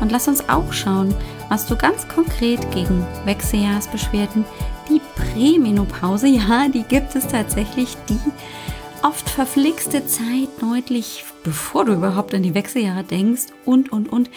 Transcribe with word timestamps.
Und 0.00 0.12
lass 0.12 0.28
uns 0.28 0.48
auch 0.48 0.72
schauen, 0.72 1.14
was 1.48 1.66
du 1.66 1.76
ganz 1.76 2.08
konkret 2.08 2.70
gegen 2.72 3.06
Wechseljahrsbeschwerden, 3.24 4.44
die 4.88 5.00
Prämenopause, 5.14 6.26
ja, 6.28 6.68
die 6.68 6.82
gibt 6.82 7.14
es 7.14 7.26
tatsächlich, 7.26 7.96
die 8.08 8.18
oft 9.02 9.28
verflixte 9.28 10.06
Zeit 10.06 10.48
deutlich, 10.60 11.24
bevor 11.42 11.84
du 11.84 11.92
überhaupt 11.92 12.34
an 12.34 12.42
die 12.42 12.54
Wechseljahre 12.54 13.04
denkst 13.04 13.46
und, 13.64 13.92
und, 13.92 14.10
und, 14.10 14.30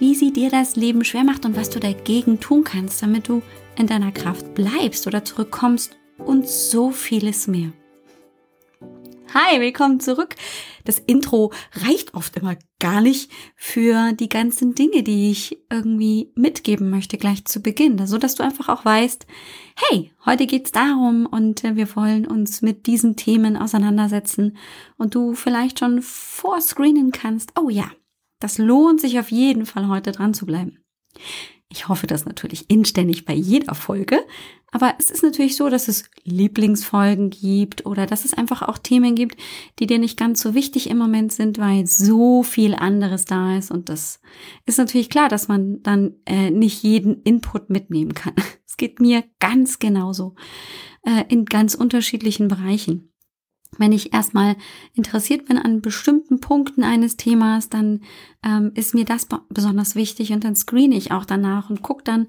wie 0.00 0.16
sie 0.16 0.32
dir 0.32 0.50
das 0.50 0.74
Leben 0.74 1.04
schwer 1.04 1.22
macht 1.22 1.44
und 1.44 1.56
was 1.56 1.70
du 1.70 1.78
dagegen 1.78 2.40
tun 2.40 2.64
kannst, 2.64 3.00
damit 3.02 3.28
du 3.28 3.42
in 3.78 3.86
deiner 3.86 4.10
Kraft 4.10 4.54
bleibst 4.54 5.06
oder 5.06 5.24
zurückkommst 5.24 5.96
und 6.18 6.48
so 6.48 6.90
vieles 6.90 7.46
mehr. 7.46 7.72
Hi, 9.34 9.60
willkommen 9.60 9.98
zurück. 9.98 10.34
Das 10.84 10.98
Intro 10.98 11.54
reicht 11.72 12.12
oft 12.12 12.36
immer 12.36 12.54
gar 12.80 13.00
nicht 13.00 13.30
für 13.56 14.12
die 14.12 14.28
ganzen 14.28 14.74
Dinge, 14.74 15.02
die 15.02 15.30
ich 15.30 15.56
irgendwie 15.70 16.30
mitgeben 16.34 16.90
möchte 16.90 17.16
gleich 17.16 17.46
zu 17.46 17.62
Beginn, 17.62 18.06
so 18.06 18.18
dass 18.18 18.34
du 18.34 18.42
einfach 18.42 18.68
auch 18.68 18.84
weißt, 18.84 19.26
hey, 19.88 20.12
heute 20.26 20.46
geht's 20.46 20.70
darum 20.70 21.24
und 21.24 21.64
äh, 21.64 21.76
wir 21.76 21.96
wollen 21.96 22.26
uns 22.26 22.60
mit 22.60 22.86
diesen 22.86 23.16
Themen 23.16 23.56
auseinandersetzen 23.56 24.58
und 24.98 25.14
du 25.14 25.32
vielleicht 25.32 25.78
schon 25.78 26.02
vorscreenen 26.02 27.10
kannst. 27.10 27.58
Oh 27.58 27.70
ja, 27.70 27.90
das 28.38 28.58
lohnt 28.58 29.00
sich 29.00 29.18
auf 29.18 29.30
jeden 29.30 29.64
Fall 29.64 29.88
heute 29.88 30.12
dran 30.12 30.34
zu 30.34 30.44
bleiben. 30.44 30.84
Ich 31.72 31.88
hoffe 31.88 32.06
das 32.06 32.26
natürlich 32.26 32.68
inständig 32.68 33.24
bei 33.24 33.32
jeder 33.32 33.74
Folge, 33.74 34.18
aber 34.72 34.94
es 34.98 35.10
ist 35.10 35.22
natürlich 35.22 35.56
so, 35.56 35.70
dass 35.70 35.88
es 35.88 36.04
Lieblingsfolgen 36.24 37.30
gibt 37.30 37.86
oder 37.86 38.04
dass 38.06 38.26
es 38.26 38.34
einfach 38.34 38.60
auch 38.60 38.76
Themen 38.76 39.14
gibt, 39.14 39.40
die 39.78 39.86
dir 39.86 39.98
nicht 39.98 40.18
ganz 40.18 40.42
so 40.42 40.54
wichtig 40.54 40.90
im 40.90 40.98
Moment 40.98 41.32
sind, 41.32 41.58
weil 41.58 41.86
so 41.86 42.42
viel 42.42 42.74
anderes 42.74 43.24
da 43.24 43.56
ist. 43.56 43.70
Und 43.70 43.88
das 43.88 44.20
ist 44.66 44.76
natürlich 44.78 45.08
klar, 45.08 45.30
dass 45.30 45.48
man 45.48 45.82
dann 45.82 46.14
äh, 46.26 46.50
nicht 46.50 46.82
jeden 46.82 47.22
Input 47.22 47.70
mitnehmen 47.70 48.14
kann. 48.14 48.34
Es 48.72 48.78
geht 48.78 49.00
mir 49.00 49.22
ganz 49.38 49.80
genauso 49.80 50.34
äh, 51.02 51.24
in 51.28 51.44
ganz 51.44 51.74
unterschiedlichen 51.74 52.48
Bereichen 52.48 53.11
wenn 53.78 53.92
ich 53.92 54.12
erstmal 54.12 54.56
interessiert 54.94 55.46
bin 55.46 55.58
an 55.58 55.80
bestimmten 55.80 56.40
Punkten 56.40 56.84
eines 56.84 57.16
Themas, 57.16 57.68
dann 57.70 58.02
ähm, 58.44 58.72
ist 58.74 58.94
mir 58.94 59.04
das 59.04 59.26
besonders 59.48 59.94
wichtig 59.94 60.32
und 60.32 60.44
dann 60.44 60.56
screene 60.56 60.94
ich 60.94 61.10
auch 61.10 61.24
danach 61.24 61.70
und 61.70 61.82
gucke 61.82 62.04
dann, 62.04 62.26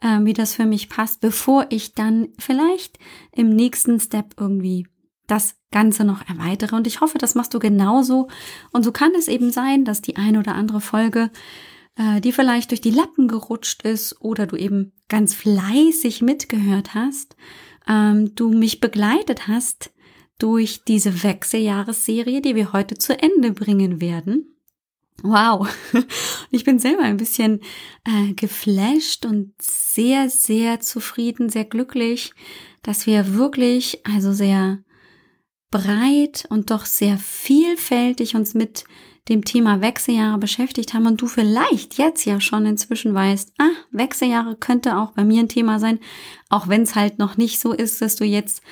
äh, 0.00 0.20
wie 0.24 0.32
das 0.32 0.54
für 0.54 0.64
mich 0.64 0.88
passt, 0.88 1.20
bevor 1.20 1.66
ich 1.68 1.94
dann 1.94 2.28
vielleicht 2.38 2.98
im 3.32 3.50
nächsten 3.50 4.00
Step 4.00 4.34
irgendwie 4.38 4.86
das 5.26 5.56
Ganze 5.70 6.04
noch 6.04 6.26
erweitere. 6.28 6.76
Und 6.76 6.86
ich 6.86 7.00
hoffe, 7.00 7.18
das 7.18 7.34
machst 7.34 7.52
du 7.52 7.58
genauso. 7.58 8.28
Und 8.72 8.84
so 8.84 8.92
kann 8.92 9.12
es 9.18 9.28
eben 9.28 9.50
sein, 9.50 9.84
dass 9.84 10.00
die 10.00 10.16
eine 10.16 10.38
oder 10.38 10.54
andere 10.54 10.80
Folge, 10.80 11.30
äh, 11.96 12.20
die 12.20 12.32
vielleicht 12.32 12.70
durch 12.70 12.80
die 12.80 12.90
Lappen 12.90 13.28
gerutscht 13.28 13.82
ist 13.82 14.20
oder 14.20 14.46
du 14.46 14.56
eben 14.56 14.92
ganz 15.08 15.34
fleißig 15.34 16.22
mitgehört 16.22 16.94
hast, 16.94 17.36
ähm, 17.88 18.34
du 18.34 18.50
mich 18.50 18.80
begleitet 18.80 19.48
hast, 19.48 19.90
durch 20.38 20.82
diese 20.84 21.22
Wechseljahresserie, 21.22 22.40
die 22.40 22.54
wir 22.54 22.72
heute 22.72 22.96
zu 22.96 23.18
Ende 23.18 23.52
bringen 23.52 24.00
werden. 24.00 24.56
Wow, 25.22 25.66
ich 26.50 26.64
bin 26.64 26.78
selber 26.78 27.02
ein 27.02 27.16
bisschen 27.16 27.60
äh, 28.04 28.34
geflasht 28.34 29.24
und 29.24 29.54
sehr, 29.60 30.28
sehr 30.28 30.80
zufrieden, 30.80 31.48
sehr 31.48 31.64
glücklich, 31.64 32.32
dass 32.82 33.06
wir 33.06 33.34
wirklich, 33.34 34.00
also 34.06 34.32
sehr 34.32 34.80
breit 35.70 36.46
und 36.50 36.70
doch 36.70 36.84
sehr 36.84 37.18
vielfältig 37.18 38.36
uns 38.36 38.54
mit 38.54 38.84
dem 39.28 39.44
Thema 39.44 39.80
Wechseljahre 39.80 40.38
beschäftigt 40.38 40.94
haben 40.94 41.06
und 41.06 41.20
du 41.20 41.26
vielleicht 41.26 41.98
jetzt 41.98 42.24
ja 42.24 42.40
schon 42.40 42.64
inzwischen 42.64 43.12
weißt, 43.12 43.54
ah, 43.58 43.70
Wechseljahre 43.90 44.56
könnte 44.56 44.96
auch 44.96 45.12
bei 45.12 45.24
mir 45.24 45.40
ein 45.40 45.48
Thema 45.48 45.80
sein, 45.80 45.98
auch 46.48 46.68
wenn 46.68 46.82
es 46.82 46.94
halt 46.94 47.18
noch 47.18 47.36
nicht 47.36 47.58
so 47.58 47.72
ist, 47.72 48.00
dass 48.00 48.14
du 48.16 48.24
jetzt 48.24 48.62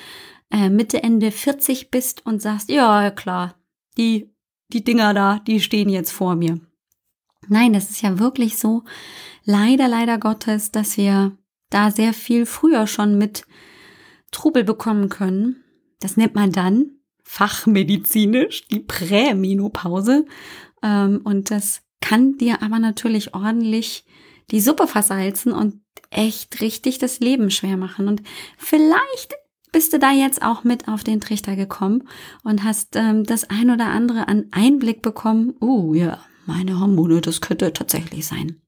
äh, 0.51 0.69
Mitte, 0.69 1.03
Ende 1.03 1.31
40 1.31 1.91
bist 1.91 2.25
und 2.25 2.41
sagst, 2.41 2.69
ja, 2.69 3.11
klar, 3.11 3.55
die, 3.97 4.33
die 4.71 4.83
Dinger 4.83 5.13
da, 5.13 5.39
die 5.39 5.59
stehen 5.59 5.89
jetzt 5.89 6.11
vor 6.11 6.35
mir. 6.35 6.59
Nein, 7.47 7.73
das 7.73 7.89
ist 7.89 8.01
ja 8.01 8.19
wirklich 8.19 8.57
so, 8.57 8.83
leider, 9.43 9.87
leider 9.87 10.17
Gottes, 10.17 10.71
dass 10.71 10.97
wir 10.97 11.37
da 11.69 11.91
sehr 11.91 12.13
viel 12.13 12.45
früher 12.45 12.87
schon 12.87 13.17
mit 13.17 13.45
Trubel 14.31 14.63
bekommen 14.63 15.09
können. 15.09 15.63
Das 15.99 16.17
nennt 16.17 16.35
man 16.35 16.51
dann 16.51 16.91
fachmedizinisch 17.23 18.67
die 18.67 18.79
Prämenopause. 18.79 20.25
Ähm, 20.83 21.21
und 21.23 21.51
das 21.51 21.81
kann 22.01 22.37
dir 22.37 22.61
aber 22.61 22.79
natürlich 22.79 23.33
ordentlich 23.33 24.05
die 24.51 24.61
Suppe 24.61 24.87
versalzen 24.87 25.51
und 25.51 25.81
echt 26.11 26.61
richtig 26.61 26.99
das 26.99 27.19
Leben 27.19 27.49
schwer 27.49 27.77
machen. 27.77 28.07
Und 28.07 28.21
vielleicht 28.57 29.35
bist 29.75 29.91
du 29.91 29.99
da 29.99 30.13
jetzt 30.13 30.41
auch 30.41 30.63
mit 30.63 30.87
auf 30.87 31.03
den 31.03 31.19
Trichter 31.19 31.57
gekommen 31.57 32.07
und 32.45 32.63
hast 32.63 32.95
ähm, 32.95 33.25
das 33.25 33.49
ein 33.49 33.69
oder 33.69 33.87
andere 33.87 34.29
an 34.29 34.45
Einblick 34.51 35.01
bekommen. 35.01 35.53
Uh, 35.59 35.93
ja, 35.93 36.19
meine 36.45 36.79
Hormone, 36.79 37.19
das 37.19 37.41
könnte 37.41 37.73
tatsächlich 37.73 38.25
sein. 38.25 38.61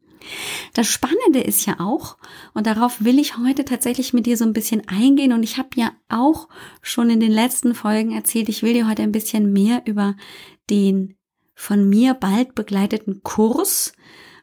Das 0.73 0.87
Spannende 0.87 1.39
ist 1.39 1.65
ja 1.65 1.79
auch, 1.79 2.17
und 2.53 2.67
darauf 2.67 3.05
will 3.05 3.19
ich 3.19 3.37
heute 3.37 3.63
tatsächlich 3.63 4.11
mit 4.11 4.25
dir 4.25 4.35
so 4.35 4.43
ein 4.43 4.51
bisschen 4.51 4.85
eingehen, 4.89 5.31
und 5.31 5.43
ich 5.43 5.57
habe 5.57 5.69
ja 5.75 5.93
auch 6.09 6.49
schon 6.81 7.09
in 7.09 7.21
den 7.21 7.31
letzten 7.31 7.73
Folgen 7.73 8.11
erzählt, 8.11 8.49
ich 8.49 8.61
will 8.61 8.73
dir 8.73 8.89
heute 8.89 9.03
ein 9.03 9.13
bisschen 9.13 9.53
mehr 9.53 9.83
über 9.85 10.17
den 10.69 11.15
von 11.55 11.87
mir 11.87 12.15
bald 12.15 12.53
begleiteten 12.53 13.23
Kurs 13.23 13.93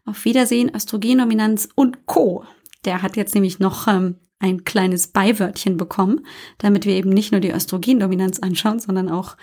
auf 0.06 0.24
Wiedersehen, 0.24 0.74
Östrogendominanz 0.74 1.68
und 1.74 2.06
Co. 2.06 2.46
Der 2.86 3.02
hat 3.02 3.18
jetzt 3.18 3.34
nämlich 3.34 3.58
noch 3.58 3.86
ähm, 3.86 4.16
ein 4.44 4.64
kleines 4.64 5.08
Beiwörtchen 5.08 5.76
bekommen, 5.78 6.26
damit 6.58 6.84
wir 6.84 6.94
eben 6.94 7.10
nicht 7.10 7.32
nur 7.32 7.40
die 7.40 7.50
Östrogendominanz 7.50 8.38
anschauen, 8.40 8.78
sondern 8.78 9.08
auch 9.08 9.36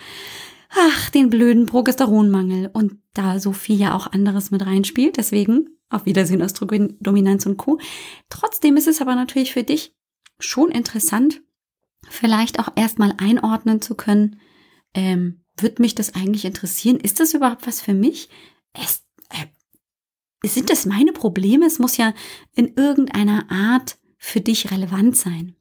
ach, 0.70 1.10
den 1.10 1.28
blöden 1.28 1.66
Progesteronmangel 1.66 2.70
und 2.72 2.98
da 3.12 3.40
so 3.40 3.52
viel 3.52 3.76
ja 3.76 3.94
auch 3.94 4.06
anderes 4.06 4.50
mit 4.52 4.64
reinspielt. 4.64 5.16
Deswegen 5.16 5.68
auf 5.90 6.06
Wiedersehen 6.06 6.40
Östrogendominanz 6.40 7.44
und 7.46 7.56
Co. 7.56 7.78
Trotzdem 8.28 8.76
ist 8.76 8.86
es 8.86 9.00
aber 9.00 9.14
natürlich 9.14 9.52
für 9.52 9.64
dich 9.64 9.94
schon 10.38 10.70
interessant, 10.70 11.42
vielleicht 12.08 12.60
auch 12.60 12.68
erstmal 12.76 13.14
einordnen 13.18 13.82
zu 13.82 13.94
können, 13.94 14.40
ähm, 14.94 15.42
wird 15.58 15.80
mich 15.80 15.94
das 15.94 16.14
eigentlich 16.14 16.44
interessieren? 16.44 16.98
Ist 16.98 17.20
das 17.20 17.34
überhaupt 17.34 17.66
was 17.66 17.80
für 17.80 17.94
mich? 17.94 18.28
Es, 18.72 19.02
äh, 19.30 20.48
sind 20.48 20.70
das 20.70 20.86
meine 20.86 21.12
Probleme? 21.12 21.66
Es 21.66 21.78
muss 21.78 21.96
ja 21.96 22.14
in 22.54 22.74
irgendeiner 22.74 23.50
Art 23.50 23.98
für 24.22 24.40
dich 24.40 24.70
relevant 24.70 25.16
sein. 25.16 25.56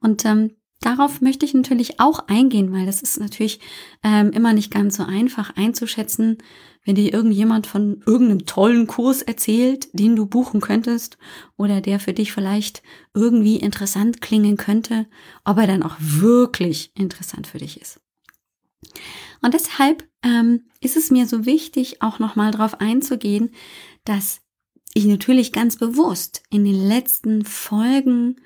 Und 0.00 0.26
ähm, 0.26 0.50
darauf 0.80 1.22
möchte 1.22 1.46
ich 1.46 1.54
natürlich 1.54 1.98
auch 1.98 2.28
eingehen, 2.28 2.70
weil 2.70 2.84
das 2.84 3.00
ist 3.00 3.18
natürlich 3.18 3.58
ähm, 4.04 4.32
immer 4.32 4.52
nicht 4.52 4.70
ganz 4.70 4.98
so 4.98 5.02
einfach 5.02 5.56
einzuschätzen, 5.56 6.36
wenn 6.84 6.94
dir 6.94 7.12
irgendjemand 7.12 7.66
von 7.66 8.02
irgendeinem 8.04 8.44
tollen 8.44 8.86
Kurs 8.86 9.22
erzählt, 9.22 9.88
den 9.94 10.14
du 10.14 10.26
buchen 10.26 10.60
könntest 10.60 11.16
oder 11.56 11.80
der 11.80 11.98
für 11.98 12.12
dich 12.12 12.32
vielleicht 12.32 12.82
irgendwie 13.14 13.56
interessant 13.56 14.20
klingen 14.20 14.58
könnte, 14.58 15.06
ob 15.46 15.56
er 15.56 15.66
dann 15.66 15.82
auch 15.82 15.96
wirklich 15.98 16.92
interessant 16.94 17.46
für 17.46 17.58
dich 17.58 17.80
ist. 17.80 17.98
Und 19.40 19.54
deshalb 19.54 20.06
ähm, 20.22 20.66
ist 20.80 20.98
es 20.98 21.10
mir 21.10 21.26
so 21.26 21.46
wichtig, 21.46 22.02
auch 22.02 22.18
nochmal 22.18 22.50
darauf 22.50 22.78
einzugehen, 22.78 23.52
dass 24.04 24.42
ich 24.96 25.04
natürlich 25.04 25.52
ganz 25.52 25.76
bewusst 25.76 26.42
in 26.48 26.64
den 26.64 26.88
letzten 26.88 27.44
Folgen 27.44 28.36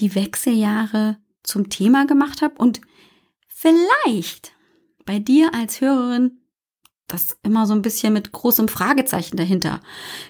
die 0.00 0.14
Wechseljahre 0.14 1.18
zum 1.42 1.68
Thema 1.68 2.06
gemacht 2.06 2.40
habe 2.40 2.54
und 2.56 2.80
vielleicht 3.46 4.52
bei 5.04 5.18
dir 5.18 5.52
als 5.52 5.82
Hörerin 5.82 6.38
das 7.06 7.36
immer 7.42 7.66
so 7.66 7.74
ein 7.74 7.82
bisschen 7.82 8.14
mit 8.14 8.32
großem 8.32 8.68
Fragezeichen 8.68 9.36
dahinter 9.36 9.82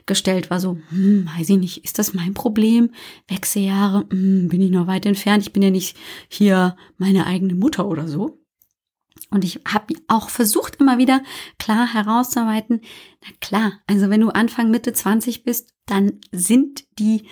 gestellt 0.07 0.51
war. 0.51 0.59
So, 0.59 0.79
hm, 0.89 1.29
weiß 1.39 1.51
ich 1.51 1.59
nicht, 1.59 1.85
ist 1.85 2.01
das 2.01 2.15
mein 2.15 2.35
Problem? 2.35 2.91
Wechseljahre, 3.29 4.07
hm, 4.11 4.49
bin 4.49 4.63
ich 4.63 4.71
noch 4.73 4.89
weit 4.89 5.07
entfernt? 5.07 5.45
Ich 5.45 5.53
bin 5.53 5.63
ja 5.63 5.71
nicht 5.71 5.97
hier 6.29 6.75
meine 6.97 7.27
eigene 7.27 7.55
Mutter 7.55 7.87
oder 7.87 8.09
so. 8.09 8.40
Und 9.31 9.45
ich 9.45 9.61
habe 9.67 9.95
auch 10.09 10.29
versucht, 10.29 10.77
immer 10.77 10.99
wieder 10.99 11.23
klar 11.59 11.93
herauszuarbeiten, 11.93 12.81
na 13.23 13.29
klar, 13.41 13.73
also 13.87 14.11
wenn 14.11 14.21
du 14.21 14.31
Anfang 14.31 14.71
Mitte 14.71 14.93
20 14.93 15.45
bist, 15.45 15.73
dann 15.87 16.21
sind 16.33 16.85
die 16.99 17.23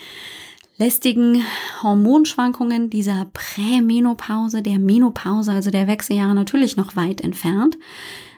lästigen 0.77 1.45
Hormonschwankungen 1.83 2.89
dieser 2.89 3.27
Prämenopause, 3.33 4.63
der 4.63 4.79
Menopause, 4.79 5.53
also 5.53 5.71
der 5.71 5.89
Wechseljahre 5.89 6.35
natürlich 6.35 6.77
noch 6.77 6.95
weit 6.95 7.21
entfernt. 7.21 7.77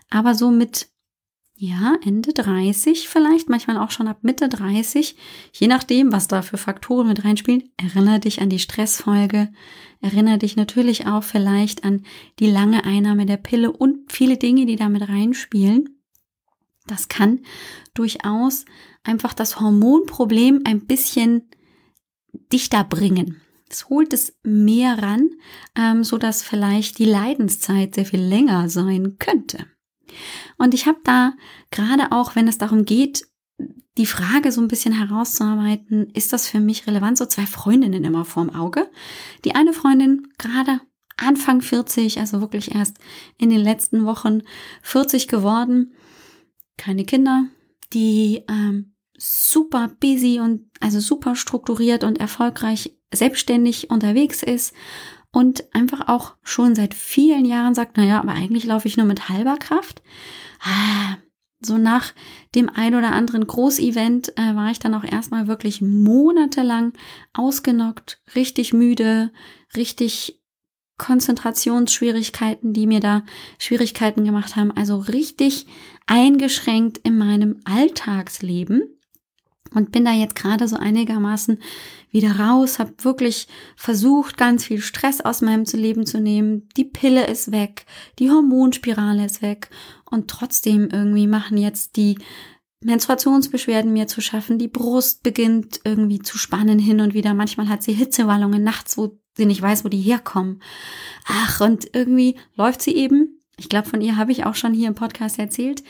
Aber 0.09 0.35
so 0.35 0.51
mit, 0.51 0.89
ja, 1.63 1.99
Ende 2.03 2.33
30 2.33 3.07
vielleicht, 3.07 3.51
manchmal 3.51 3.77
auch 3.77 3.91
schon 3.91 4.09
ab 4.09 4.21
Mitte 4.23 4.49
30, 4.49 5.15
je 5.53 5.67
nachdem, 5.67 6.11
was 6.11 6.27
da 6.27 6.41
für 6.41 6.57
Faktoren 6.57 7.09
mit 7.09 7.23
reinspielen, 7.23 7.65
erinnere 7.77 8.19
dich 8.19 8.41
an 8.41 8.49
die 8.49 8.59
Stressfolge, 8.59 9.53
erinnere 10.01 10.39
dich 10.39 10.57
natürlich 10.57 11.07
auch 11.07 11.23
vielleicht 11.23 11.85
an 11.85 12.07
die 12.39 12.51
lange 12.51 12.85
Einnahme 12.85 13.27
der 13.27 13.37
Pille 13.37 13.73
und 13.73 14.11
viele 14.11 14.39
Dinge, 14.39 14.65
die 14.65 14.77
da 14.77 14.89
mit 14.89 15.07
reinspielen. 15.07 16.01
Das 16.87 17.09
kann 17.09 17.41
durchaus 17.93 18.65
einfach 19.05 19.35
das 19.35 19.61
Hormonproblem 19.61 20.63
ein 20.65 20.87
bisschen 20.87 21.51
dichter 22.51 22.85
bringen. 22.85 23.43
Es 23.69 23.91
holt 23.91 24.15
es 24.15 24.35
mehr 24.43 25.03
ran, 25.03 25.29
ähm, 25.77 26.05
so 26.05 26.17
dass 26.17 26.43
vielleicht 26.43 26.99
die 26.99 27.05
Leidenszeit 27.05 27.97
sehr 27.97 28.07
viel 28.07 28.23
länger 28.23 28.71
sein 28.71 29.17
könnte. 29.19 29.67
Und 30.57 30.75
ich 30.75 30.87
habe 30.87 30.99
da 31.05 31.33
gerade 31.71 32.13
auch, 32.13 32.37
wenn 32.37 32.49
es 32.49 32.59
darum 32.59 32.85
geht, 32.85 33.27
die 33.99 34.07
Frage 34.07 34.53
so 34.53 34.61
ein 34.61 34.69
bisschen 34.69 34.95
herauszuarbeiten, 34.95 36.11
ist 36.15 36.33
das 36.33 36.49
für 36.49 36.61
mich 36.61 36.87
relevant? 36.87 37.19
So 37.19 37.27
zwei 37.27 37.47
Freundinnen 37.47 38.05
immer 38.05 38.25
vorm 38.25 38.51
Auge. 38.51 38.91
Die 39.45 39.55
eine 39.55 39.73
Freundin 39.73 40.29
gerade 40.39 40.81
Anfang 41.17 41.61
40, 41.61 42.19
also 42.19 42.41
wirklich 42.41 42.75
erst 42.75 42.97
in 43.37 43.51
den 43.51 43.61
letzten 43.61 44.07
Wochen 44.07 44.43
40 44.83 45.29
geworden, 45.29 45.93
keine 46.79 47.05
Kinder, 47.05 47.45
die 47.93 48.43
ähm, 48.49 48.95
super 49.19 49.91
busy 50.01 50.41
und 50.41 50.71
also 50.81 50.99
super 50.99 51.37
strukturiert 51.37 52.05
und 52.05 52.19
erfolgreich 52.19 52.97
selbstständig 53.13 53.91
unterwegs 53.91 54.43
ist 54.43 54.73
und 55.33 55.65
einfach 55.75 56.09
auch 56.09 56.35
schon 56.43 56.75
seit 56.75 56.95
vielen 56.95 57.45
Jahren 57.45 57.75
sagt, 57.75 57.97
naja, 57.97 58.21
aber 58.21 58.33
eigentlich 58.33 58.65
laufe 58.65 58.89
ich 58.89 58.97
nur 58.97 59.07
mit 59.07 59.29
halber 59.29 59.57
Kraft. 59.57 60.03
Ah, 60.61 61.17
so 61.61 61.79
nach 61.79 62.13
dem 62.55 62.69
ein 62.69 62.95
oder 62.95 63.13
anderen 63.13 63.47
Großevent 63.47 64.37
äh, 64.37 64.55
war 64.55 64.71
ich 64.71 64.79
dann 64.79 64.95
auch 64.95 65.05
erstmal 65.05 65.47
wirklich 65.47 65.83
monatelang 65.83 66.95
ausgenockt, 67.33 68.21
richtig 68.35 68.73
müde, 68.73 69.31
richtig 69.77 70.41
Konzentrationsschwierigkeiten, 70.97 72.73
die 72.73 72.87
mir 72.87 73.01
da 73.01 73.25
Schwierigkeiten 73.59 74.25
gemacht 74.25 74.57
haben, 74.57 74.71
also 74.71 74.99
richtig 74.99 75.67
eingeschränkt 76.07 76.99
in 76.99 77.17
meinem 77.17 77.61
Alltagsleben 77.65 79.00
und 79.75 79.93
bin 79.93 80.05
da 80.05 80.13
jetzt 80.13 80.35
gerade 80.35 80.67
so 80.67 80.77
einigermaßen 80.77 81.59
wieder 82.11 82.41
raus, 82.41 82.79
habe 82.79 82.93
wirklich 83.03 83.47
versucht, 83.77 84.37
ganz 84.37 84.65
viel 84.65 84.81
Stress 84.81 85.21
aus 85.21 85.43
meinem 85.43 85.65
Leben 85.73 86.07
zu 86.07 86.21
nehmen. 86.21 86.69
Die 86.77 86.85
Pille 86.85 87.27
ist 87.27 87.53
weg, 87.53 87.87
die 88.19 88.31
Hormonspirale 88.31 89.25
ist 89.25 89.43
weg 89.43 89.71
und 90.11 90.29
trotzdem 90.29 90.89
irgendwie 90.91 91.27
machen 91.27 91.57
jetzt 91.57 91.97
die 91.97 92.19
Menstruationsbeschwerden 92.83 93.93
mir 93.93 94.07
zu 94.07 94.21
schaffen. 94.21 94.59
Die 94.59 94.69
Brust 94.69 95.23
beginnt 95.23 95.81
irgendwie 95.85 96.21
zu 96.21 96.39
spannen 96.39 96.79
hin 96.79 97.01
und 97.01 97.15
wieder. 97.15 97.35
Manchmal 97.35 97.69
hat 97.69 97.83
sie 97.83 97.93
Hitzewallungen 97.93 98.65
nachts, 98.65 98.97
wo 98.97 99.19
sie 99.37 99.47
nicht 99.47 99.61
weiß, 99.61 99.85
wo 99.85 99.89
die 99.89 100.01
herkommen. 100.01 100.63
Ach, 101.27 101.61
und 101.61 101.95
irgendwie 101.95 102.37
läuft 102.57 102.81
sie 102.83 102.97
eben. 102.97 103.41
Ich 103.59 103.69
glaube, 103.69 103.89
von 103.89 104.01
ihr 104.01 104.17
habe 104.17 104.33
ich 104.33 104.47
auch 104.47 104.55
schon 104.55 104.73
hier 104.73 104.89
im 104.89 104.95
Podcast 104.95 105.39
erzählt 105.39 105.85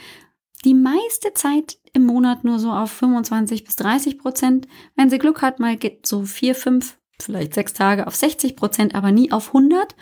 die 0.65 0.75
meiste 0.75 1.33
Zeit 1.35 1.79
im 1.93 2.05
Monat 2.05 2.45
nur 2.45 2.59
so 2.59 2.71
auf 2.71 2.91
25 2.93 3.65
bis 3.65 3.77
30 3.77 4.19
Prozent. 4.19 4.69
Wenn 4.95 5.11
sie 5.11 5.19
Glück 5.19 5.43
hat, 5.43 5.59
mal 5.59 5.77
geht 5.77 6.07
so 6.07 6.25
vier, 6.25 6.55
fünf, 6.55 6.99
vielleicht 7.19 7.55
sechs 7.55 7.73
Tage 7.73 8.07
auf 8.07 8.15
60 8.15 8.57
Prozent, 8.57 8.95
aber 8.95 9.11
nie 9.11 9.33
auf 9.33 9.49
100. 9.49 9.97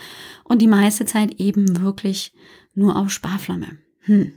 Und 0.44 0.60
die 0.60 0.66
meiste 0.66 1.04
Zeit 1.04 1.40
eben 1.40 1.82
wirklich 1.82 2.32
nur 2.74 2.96
auf 2.96 3.10
Sparflamme. 3.10 3.78
Hm. 4.00 4.32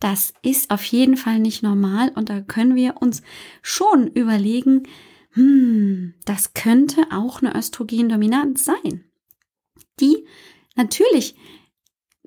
Das 0.00 0.32
ist 0.42 0.70
auf 0.70 0.84
jeden 0.84 1.16
Fall 1.16 1.40
nicht 1.40 1.62
normal 1.62 2.12
und 2.14 2.28
da 2.28 2.40
können 2.40 2.76
wir 2.76 3.02
uns 3.02 3.22
schon 3.62 4.06
überlegen, 4.06 4.84
hm, 5.32 6.14
das 6.24 6.54
könnte 6.54 7.02
auch 7.10 7.42
eine 7.42 7.56
Östrogendominanz 7.56 8.64
sein. 8.64 9.04
Die 9.98 10.24
natürlich, 10.76 11.34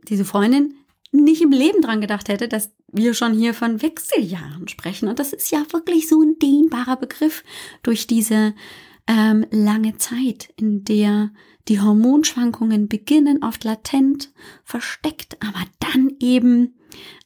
diese 0.03 0.25
Freundin 0.25 0.73
nicht 1.11 1.41
im 1.41 1.51
Leben 1.51 1.81
dran 1.81 2.01
gedacht 2.01 2.29
hätte, 2.29 2.47
dass 2.47 2.71
wir 2.91 3.13
schon 3.13 3.33
hier 3.33 3.53
von 3.53 3.81
Wechseljahren 3.81 4.67
sprechen. 4.67 5.09
Und 5.09 5.19
das 5.19 5.33
ist 5.33 5.51
ja 5.51 5.63
wirklich 5.71 6.07
so 6.07 6.21
ein 6.21 6.39
dehnbarer 6.39 6.97
Begriff 6.97 7.43
durch 7.83 8.07
diese 8.07 8.53
ähm, 9.07 9.45
lange 9.51 9.97
Zeit, 9.97 10.53
in 10.55 10.83
der 10.85 11.31
die 11.67 11.79
Hormonschwankungen 11.79 12.87
beginnen, 12.87 13.43
oft 13.43 13.63
latent, 13.63 14.31
versteckt, 14.63 15.37
aber 15.41 15.63
dann 15.79 16.11
eben 16.19 16.75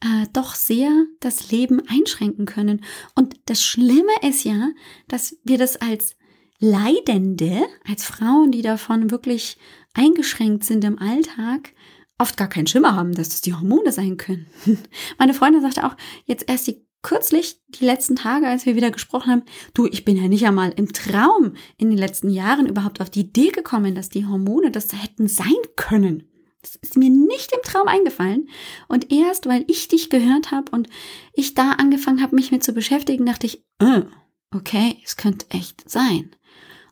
äh, 0.01 0.27
doch 0.33 0.55
sehr 0.55 1.05
das 1.19 1.51
Leben 1.51 1.81
einschränken 1.87 2.45
können. 2.45 2.83
Und 3.15 3.35
das 3.45 3.63
Schlimme 3.63 4.11
ist 4.21 4.43
ja, 4.43 4.69
dass 5.07 5.37
wir 5.43 5.57
das 5.57 5.77
als 5.77 6.15
Leidende, 6.59 7.65
als 7.87 8.05
Frauen, 8.05 8.51
die 8.51 8.61
davon 8.61 9.11
wirklich 9.11 9.57
eingeschränkt 9.93 10.63
sind 10.63 10.83
im 10.83 10.99
Alltag, 10.99 11.73
oft 12.17 12.37
gar 12.37 12.47
keinen 12.47 12.67
Schimmer 12.67 12.95
haben, 12.95 13.13
dass 13.13 13.29
das 13.29 13.41
die 13.41 13.53
Hormone 13.53 13.91
sein 13.91 14.17
können. 14.17 14.47
Meine 15.17 15.33
Freundin 15.33 15.61
sagte 15.61 15.85
auch, 15.85 15.95
jetzt 16.25 16.49
erst 16.49 16.67
die 16.67 16.85
kürzlich, 17.01 17.61
die 17.69 17.85
letzten 17.85 18.15
Tage, 18.15 18.47
als 18.47 18.65
wir 18.65 18.75
wieder 18.75 18.89
gesprochen 18.89 19.31
haben, 19.31 19.43
du, 19.75 19.85
ich 19.85 20.05
bin 20.05 20.17
ja 20.17 20.27
nicht 20.27 20.45
einmal 20.47 20.73
im 20.75 20.91
Traum 20.91 21.53
in 21.77 21.89
den 21.89 21.99
letzten 21.99 22.29
Jahren 22.29 22.65
überhaupt 22.65 22.99
auf 22.99 23.11
die 23.11 23.21
Idee 23.21 23.49
gekommen, 23.49 23.93
dass 23.93 24.09
die 24.09 24.25
Hormone 24.25 24.71
das 24.71 24.91
hätten 24.91 25.27
sein 25.27 25.53
können. 25.75 26.23
Das 26.63 26.75
ist 26.77 26.97
mir 26.97 27.11
nicht 27.11 27.51
im 27.51 27.61
Traum 27.61 27.87
eingefallen. 27.87 28.49
Und 28.87 29.11
erst, 29.11 29.45
weil 29.45 29.65
ich 29.67 29.87
dich 29.87 30.09
gehört 30.09 30.49
habe 30.49 30.71
und 30.71 30.89
ich 31.33 31.53
da 31.53 31.73
angefangen 31.73 32.23
habe, 32.23 32.35
mich 32.35 32.51
mit 32.51 32.63
zu 32.63 32.73
beschäftigen, 32.73 33.23
dachte 33.27 33.45
ich, 33.45 33.63
äh, 33.77 34.01
okay, 34.49 34.97
es 35.05 35.15
könnte 35.15 35.45
echt 35.49 35.87
sein. 35.87 36.31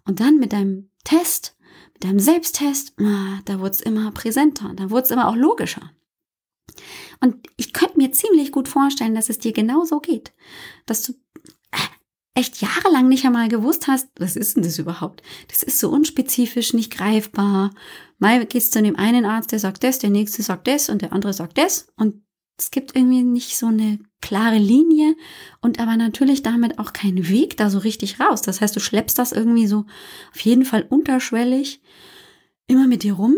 Und 0.05 0.19
dann 0.19 0.37
mit 0.37 0.53
deinem 0.53 0.91
Test 1.03 1.55
mit 1.93 2.03
deinem 2.03 2.19
Selbsttest, 2.19 2.93
da 3.45 3.59
wurde 3.59 3.71
es 3.71 3.81
immer 3.81 4.11
präsenter, 4.11 4.73
da 4.75 4.89
wurde 4.89 5.03
es 5.03 5.11
immer 5.11 5.27
auch 5.27 5.35
logischer. 5.35 5.91
Und 7.19 7.35
ich 7.57 7.73
könnte 7.73 7.97
mir 7.97 8.11
ziemlich 8.11 8.51
gut 8.51 8.67
vorstellen, 8.67 9.15
dass 9.15 9.29
es 9.29 9.39
dir 9.39 9.53
genauso 9.53 9.99
geht, 9.99 10.33
dass 10.85 11.03
du 11.03 11.13
äh, 11.71 11.77
echt 12.35 12.61
jahrelang 12.61 13.07
nicht 13.07 13.25
einmal 13.25 13.47
gewusst 13.47 13.87
hast, 13.87 14.09
was 14.17 14.35
ist 14.35 14.55
denn 14.55 14.63
das 14.63 14.79
überhaupt? 14.79 15.21
Das 15.47 15.63
ist 15.63 15.79
so 15.79 15.89
unspezifisch, 15.89 16.73
nicht 16.73 16.91
greifbar. 16.91 17.71
Mal 18.17 18.45
gehst 18.45 18.73
du 18.75 18.79
zu 18.79 18.83
dem 18.83 18.95
einen 18.95 19.25
Arzt, 19.25 19.51
der 19.51 19.59
sagt 19.59 19.83
das, 19.83 19.99
der 19.99 20.09
nächste 20.09 20.43
sagt 20.43 20.67
das 20.67 20.89
und 20.89 21.01
der 21.01 21.13
andere 21.13 21.33
sagt 21.33 21.57
das 21.57 21.87
und 21.95 22.23
es 22.63 22.71
gibt 22.71 22.95
irgendwie 22.95 23.23
nicht 23.23 23.57
so 23.57 23.65
eine 23.65 23.99
klare 24.21 24.57
Linie 24.57 25.17
und 25.59 25.79
aber 25.79 25.97
natürlich 25.97 26.43
damit 26.43 26.79
auch 26.79 26.93
keinen 26.93 27.27
Weg 27.27 27.57
da 27.57 27.69
so 27.69 27.79
richtig 27.79 28.21
raus. 28.21 28.41
Das 28.41 28.61
heißt, 28.61 28.73
du 28.73 28.79
schleppst 28.79 29.19
das 29.19 29.33
irgendwie 29.33 29.67
so 29.67 29.85
auf 30.31 30.39
jeden 30.39 30.63
Fall 30.63 30.85
unterschwellig 30.89 31.81
immer 32.67 32.87
mit 32.87 33.03
dir 33.03 33.15
rum, 33.15 33.35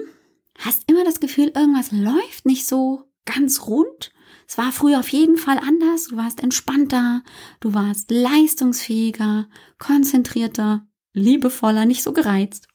hast 0.60 0.84
immer 0.92 1.04
das 1.04 1.20
Gefühl, 1.20 1.52
irgendwas 1.56 1.92
läuft 1.92 2.46
nicht 2.46 2.68
so 2.68 3.10
ganz 3.26 3.66
rund. 3.66 4.12
Es 4.48 4.60
war 4.60 4.72
früher 4.72 5.00
auf 5.00 5.10
jeden 5.10 5.38
Fall 5.38 5.58
anders. 5.58 6.10
Du 6.10 6.18
warst 6.18 6.44
entspannter, 6.44 7.24
du 7.62 7.74
warst 7.74 8.12
leistungsfähiger, 8.12 9.48
konzentrierter, 9.80 10.86
liebevoller, 11.14 11.88
nicht 11.88 12.04
so 12.04 12.14
gereizt. 12.14 12.68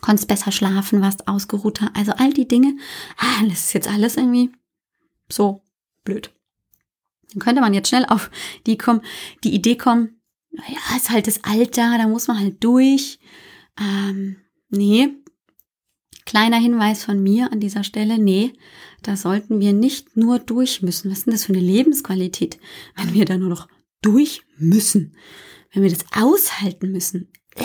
Konntest 0.00 0.26
besser 0.26 0.50
schlafen, 0.50 1.00
warst 1.00 1.28
ausgeruhter. 1.28 1.92
Also 1.94 2.10
all 2.16 2.32
die 2.32 2.48
Dinge. 2.48 2.76
Ah, 3.18 3.44
das 3.48 3.66
ist 3.66 3.74
jetzt 3.74 3.88
alles 3.88 4.16
irgendwie 4.16 4.50
so 5.32 5.62
blöd. 6.04 6.32
Dann 7.32 7.40
könnte 7.40 7.60
man 7.60 7.74
jetzt 7.74 7.88
schnell 7.88 8.04
auf 8.06 8.30
die, 8.66 8.76
kommen, 8.76 9.02
die 9.44 9.54
Idee 9.54 9.76
kommen, 9.76 10.20
naja, 10.50 10.78
ist 10.96 11.10
halt 11.10 11.26
das 11.26 11.44
Alter, 11.44 11.96
da 11.96 12.08
muss 12.08 12.28
man 12.28 12.38
halt 12.38 12.62
durch. 12.62 13.18
Ähm, 13.80 14.36
nee, 14.68 15.08
kleiner 16.26 16.58
Hinweis 16.58 17.04
von 17.04 17.22
mir 17.22 17.52
an 17.52 17.60
dieser 17.60 17.84
Stelle, 17.84 18.18
nee, 18.18 18.52
da 19.02 19.16
sollten 19.16 19.60
wir 19.60 19.72
nicht 19.72 20.16
nur 20.16 20.38
durch 20.38 20.82
müssen. 20.82 21.10
Was 21.10 21.18
ist 21.18 21.26
denn 21.26 21.32
das 21.32 21.44
für 21.44 21.52
eine 21.52 21.62
Lebensqualität, 21.62 22.58
wenn 22.96 23.14
wir 23.14 23.24
da 23.24 23.38
nur 23.38 23.48
noch 23.48 23.68
durch 24.02 24.42
müssen? 24.58 25.16
Wenn 25.72 25.82
wir 25.82 25.90
das 25.90 26.04
aushalten 26.12 26.90
müssen? 26.90 27.28
Äh, 27.54 27.64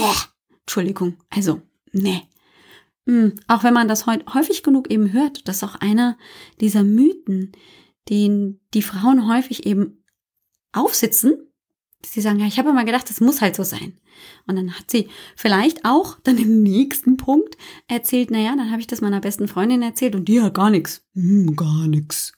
Entschuldigung, 0.62 1.18
also, 1.30 1.62
nee. 1.92 2.22
Hm, 3.08 3.34
auch 3.48 3.64
wenn 3.64 3.74
man 3.74 3.88
das 3.88 4.08
häufig 4.08 4.64
genug 4.64 4.90
eben 4.90 5.14
hört, 5.14 5.48
das 5.48 5.58
ist 5.58 5.64
auch 5.64 5.76
einer 5.76 6.18
dieser 6.60 6.84
Mythen, 6.84 7.52
den 8.10 8.60
die 8.74 8.82
Frauen 8.82 9.28
häufig 9.28 9.66
eben 9.66 10.04
aufsitzen, 10.72 11.38
sie 12.04 12.22
sagen, 12.22 12.40
ja, 12.40 12.48
ich 12.48 12.58
habe 12.60 12.70
immer 12.70 12.86
gedacht, 12.86 13.10
das 13.10 13.22
muss 13.22 13.42
halt 13.42 13.56
so 13.56 13.64
sein. 13.64 13.98
Und 14.48 14.56
dann 14.56 14.78
hat 14.78 14.90
sie 14.90 15.10
vielleicht 15.36 15.86
auch 15.86 16.20
dann 16.24 16.38
im 16.38 16.64
nächsten 16.64 17.18
Punkt 17.18 17.58
erzählt, 17.88 18.32
naja, 18.32 18.56
dann 18.56 18.72
habe 18.72 18.82
ich 18.82 18.88
das 18.88 19.02
meiner 19.02 19.20
besten 19.20 19.48
Freundin 19.48 19.82
erzählt 19.82 20.16
und 20.16 20.26
die 20.28 20.42
hat 20.42 20.54
gar 20.54 20.70
nichts. 20.70 21.04
Hm, 21.14 21.56
gar 21.56 21.88
nichts. 21.88 22.34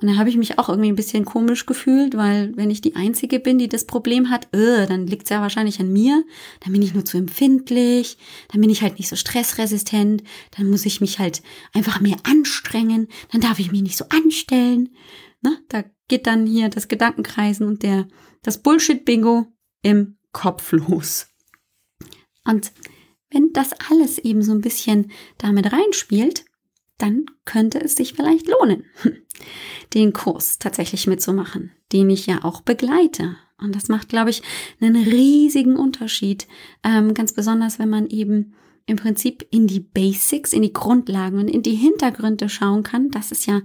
Und 0.00 0.08
da 0.08 0.16
habe 0.16 0.28
ich 0.28 0.36
mich 0.36 0.58
auch 0.58 0.68
irgendwie 0.68 0.90
ein 0.90 0.96
bisschen 0.96 1.24
komisch 1.24 1.64
gefühlt, 1.64 2.16
weil 2.16 2.54
wenn 2.54 2.70
ich 2.70 2.82
die 2.82 2.96
Einzige 2.96 3.40
bin, 3.40 3.56
die 3.56 3.68
das 3.68 3.86
Problem 3.86 4.28
hat, 4.28 4.54
äh, 4.54 4.86
dann 4.86 5.06
liegt 5.06 5.24
es 5.24 5.30
ja 5.30 5.40
wahrscheinlich 5.40 5.80
an 5.80 5.90
mir. 5.90 6.22
Dann 6.60 6.72
bin 6.74 6.82
ich 6.82 6.92
nur 6.92 7.06
zu 7.06 7.16
empfindlich, 7.16 8.18
dann 8.52 8.60
bin 8.60 8.68
ich 8.68 8.82
halt 8.82 8.98
nicht 8.98 9.08
so 9.08 9.16
stressresistent, 9.16 10.22
dann 10.56 10.68
muss 10.68 10.84
ich 10.84 11.00
mich 11.00 11.18
halt 11.18 11.42
einfach 11.72 12.00
mehr 12.00 12.18
anstrengen, 12.24 13.08
dann 13.32 13.40
darf 13.40 13.58
ich 13.58 13.72
mich 13.72 13.80
nicht 13.80 13.96
so 13.96 14.04
anstellen. 14.10 14.90
Ne? 15.40 15.58
Da 15.68 15.84
geht 16.08 16.26
dann 16.26 16.46
hier 16.46 16.68
das 16.68 16.88
Gedankenkreisen 16.88 17.66
und 17.66 17.82
der, 17.82 18.06
das 18.42 18.62
Bullshit-Bingo 18.62 19.46
im 19.82 20.18
Kopf 20.32 20.72
los. 20.72 21.28
Und 22.44 22.70
wenn 23.30 23.52
das 23.54 23.70
alles 23.90 24.18
eben 24.18 24.42
so 24.42 24.52
ein 24.52 24.60
bisschen 24.60 25.10
damit 25.38 25.72
reinspielt, 25.72 26.44
dann 26.98 27.26
könnte 27.44 27.80
es 27.80 27.96
sich 27.96 28.14
vielleicht 28.14 28.48
lohnen, 28.48 28.84
den 29.94 30.12
Kurs 30.12 30.58
tatsächlich 30.58 31.06
mitzumachen, 31.06 31.72
den 31.92 32.10
ich 32.10 32.26
ja 32.26 32.44
auch 32.44 32.60
begleite. 32.60 33.36
Und 33.58 33.74
das 33.74 33.88
macht, 33.88 34.08
glaube 34.08 34.30
ich, 34.30 34.42
einen 34.80 34.96
riesigen 34.96 35.76
Unterschied. 35.76 36.46
Ähm, 36.82 37.14
ganz 37.14 37.32
besonders, 37.32 37.78
wenn 37.78 37.88
man 37.88 38.06
eben 38.08 38.54
im 38.86 38.96
Prinzip 38.96 39.46
in 39.50 39.66
die 39.66 39.80
Basics, 39.80 40.52
in 40.52 40.62
die 40.62 40.72
Grundlagen 40.72 41.38
und 41.38 41.48
in 41.48 41.62
die 41.62 41.74
Hintergründe 41.74 42.48
schauen 42.48 42.82
kann. 42.82 43.10
Das 43.10 43.32
ist 43.32 43.46
ja 43.46 43.62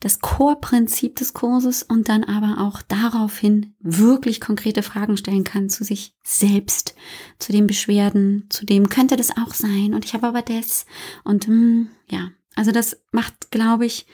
das 0.00 0.20
Core-Prinzip 0.20 1.16
des 1.16 1.34
Kurses 1.34 1.82
und 1.82 2.08
dann 2.08 2.24
aber 2.24 2.62
auch 2.66 2.80
daraufhin 2.82 3.74
wirklich 3.80 4.40
konkrete 4.40 4.82
Fragen 4.82 5.18
stellen 5.18 5.44
kann 5.44 5.68
zu 5.68 5.84
sich 5.84 6.14
selbst, 6.24 6.94
zu 7.38 7.52
den 7.52 7.66
Beschwerden, 7.66 8.46
zu 8.48 8.64
dem 8.64 8.88
könnte 8.88 9.16
das 9.16 9.30
auch 9.36 9.52
sein 9.52 9.92
und 9.94 10.06
ich 10.06 10.14
habe 10.14 10.26
aber 10.26 10.40
das 10.40 10.86
und 11.22 11.46
mh, 11.46 11.54
hm, 11.54 11.88
ja, 12.10 12.30
also 12.60 12.72
das 12.72 13.02
macht, 13.10 13.50
glaube 13.50 13.86
ich, 13.86 14.04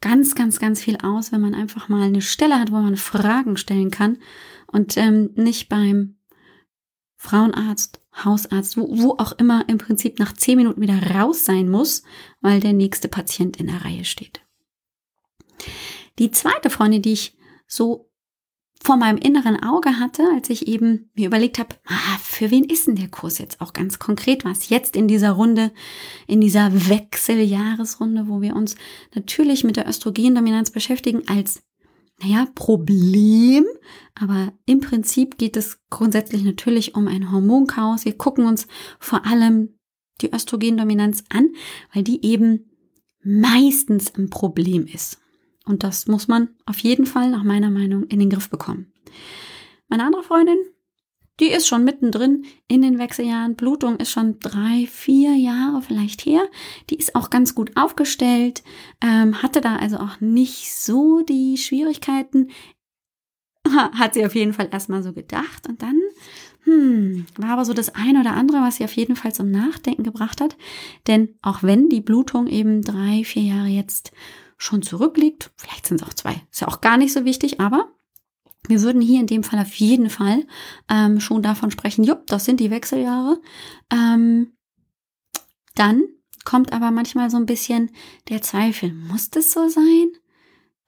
ganz, 0.00 0.34
ganz, 0.34 0.58
ganz 0.58 0.80
viel 0.80 0.96
aus, 1.02 1.30
wenn 1.30 1.42
man 1.42 1.54
einfach 1.54 1.90
mal 1.90 2.00
eine 2.00 2.22
Stelle 2.22 2.58
hat, 2.58 2.72
wo 2.72 2.76
man 2.76 2.96
Fragen 2.96 3.58
stellen 3.58 3.90
kann 3.90 4.16
und 4.66 4.96
ähm, 4.96 5.28
nicht 5.34 5.68
beim 5.68 6.16
Frauenarzt, 7.16 8.00
Hausarzt, 8.24 8.78
wo, 8.78 8.88
wo 8.96 9.10
auch 9.18 9.32
immer 9.32 9.68
im 9.68 9.76
Prinzip 9.76 10.18
nach 10.18 10.32
zehn 10.32 10.56
Minuten 10.56 10.80
wieder 10.80 11.02
raus 11.14 11.44
sein 11.44 11.68
muss, 11.68 12.02
weil 12.40 12.60
der 12.60 12.72
nächste 12.72 13.08
Patient 13.08 13.58
in 13.58 13.66
der 13.66 13.84
Reihe 13.84 14.06
steht. 14.06 14.40
Die 16.18 16.30
zweite 16.30 16.70
Freundin, 16.70 17.02
die 17.02 17.12
ich 17.12 17.36
so 17.66 18.10
vor 18.84 18.96
meinem 18.96 19.18
inneren 19.18 19.62
Auge 19.62 20.00
hatte, 20.00 20.24
als 20.34 20.50
ich 20.50 20.66
eben 20.66 21.10
mir 21.14 21.26
überlegt 21.26 21.58
habe, 21.58 21.76
ah, 21.86 22.18
für 22.22 22.50
wen 22.50 22.64
ist 22.64 22.86
denn 22.86 22.96
der 22.96 23.08
Kurs 23.08 23.38
jetzt 23.38 23.60
auch 23.60 23.72
ganz 23.72 23.98
konkret, 23.98 24.44
was 24.44 24.68
jetzt 24.68 24.96
in 24.96 25.06
dieser 25.06 25.32
Runde, 25.32 25.70
in 26.26 26.40
dieser 26.40 26.88
Wechseljahresrunde, 26.88 28.26
wo 28.26 28.40
wir 28.40 28.56
uns 28.56 28.74
natürlich 29.14 29.62
mit 29.62 29.76
der 29.76 29.88
Östrogendominanz 29.88 30.70
beschäftigen 30.70 31.28
als, 31.28 31.62
naja, 32.20 32.48
Problem, 32.54 33.64
aber 34.14 34.52
im 34.66 34.80
Prinzip 34.80 35.38
geht 35.38 35.56
es 35.56 35.78
grundsätzlich 35.88 36.42
natürlich 36.42 36.94
um 36.96 37.06
ein 37.06 37.30
Hormonchaos. 37.30 38.04
Wir 38.04 38.16
gucken 38.16 38.46
uns 38.46 38.66
vor 38.98 39.24
allem 39.26 39.78
die 40.20 40.32
Östrogendominanz 40.32 41.24
an, 41.30 41.50
weil 41.94 42.02
die 42.02 42.24
eben 42.24 42.70
meistens 43.22 44.14
ein 44.14 44.28
Problem 44.28 44.86
ist. 44.86 45.21
Und 45.64 45.84
das 45.84 46.06
muss 46.06 46.28
man 46.28 46.48
auf 46.66 46.78
jeden 46.78 47.06
Fall 47.06 47.30
nach 47.30 47.44
meiner 47.44 47.70
Meinung 47.70 48.04
in 48.04 48.18
den 48.18 48.30
Griff 48.30 48.50
bekommen. 48.50 48.92
Meine 49.88 50.04
andere 50.04 50.22
Freundin, 50.22 50.58
die 51.40 51.50
ist 51.50 51.66
schon 51.66 51.84
mittendrin 51.84 52.44
in 52.68 52.82
den 52.82 52.98
Wechseljahren. 52.98 53.56
Blutung 53.56 53.96
ist 53.96 54.10
schon 54.10 54.38
drei, 54.38 54.86
vier 54.86 55.34
Jahre 55.34 55.82
vielleicht 55.82 56.24
her. 56.26 56.48
Die 56.90 56.96
ist 56.96 57.14
auch 57.14 57.30
ganz 57.30 57.54
gut 57.54 57.72
aufgestellt, 57.76 58.62
ähm, 59.00 59.42
hatte 59.42 59.60
da 59.60 59.76
also 59.76 59.96
auch 59.98 60.20
nicht 60.20 60.72
so 60.72 61.22
die 61.22 61.56
Schwierigkeiten. 61.56 62.50
Hat 63.68 64.14
sie 64.14 64.26
auf 64.26 64.34
jeden 64.34 64.52
Fall 64.52 64.68
erstmal 64.70 65.02
so 65.02 65.12
gedacht. 65.12 65.68
Und 65.68 65.82
dann 65.82 66.00
hm, 66.64 67.26
war 67.36 67.50
aber 67.50 67.64
so 67.64 67.72
das 67.72 67.94
eine 67.94 68.20
oder 68.20 68.34
andere, 68.34 68.58
was 68.58 68.76
sie 68.76 68.84
auf 68.84 68.94
jeden 68.94 69.16
Fall 69.16 69.34
zum 69.34 69.50
Nachdenken 69.50 70.04
gebracht 70.04 70.40
hat. 70.40 70.56
Denn 71.06 71.34
auch 71.42 71.62
wenn 71.62 71.88
die 71.88 72.00
Blutung 72.00 72.46
eben 72.46 72.82
drei, 72.82 73.24
vier 73.24 73.42
Jahre 73.42 73.68
jetzt 73.68 74.12
schon 74.62 74.82
zurückliegt. 74.82 75.50
Vielleicht 75.56 75.86
sind 75.86 76.00
es 76.00 76.06
auch 76.06 76.14
zwei. 76.14 76.40
Ist 76.50 76.60
ja 76.60 76.68
auch 76.68 76.80
gar 76.80 76.96
nicht 76.96 77.12
so 77.12 77.24
wichtig, 77.24 77.60
aber 77.60 77.88
wir 78.68 78.80
würden 78.82 79.02
hier 79.02 79.20
in 79.20 79.26
dem 79.26 79.42
Fall 79.42 79.58
auf 79.58 79.74
jeden 79.74 80.08
Fall 80.08 80.46
ähm, 80.88 81.18
schon 81.18 81.42
davon 81.42 81.72
sprechen, 81.72 82.04
jupp, 82.04 82.26
das 82.28 82.44
sind 82.44 82.60
die 82.60 82.70
Wechseljahre. 82.70 83.40
Ähm, 83.92 84.52
dann 85.74 86.04
kommt 86.44 86.72
aber 86.72 86.92
manchmal 86.92 87.28
so 87.28 87.38
ein 87.38 87.46
bisschen 87.46 87.90
der 88.28 88.40
Zweifel, 88.40 88.92
muss 88.92 89.30
das 89.30 89.50
so 89.50 89.68
sein? 89.68 90.12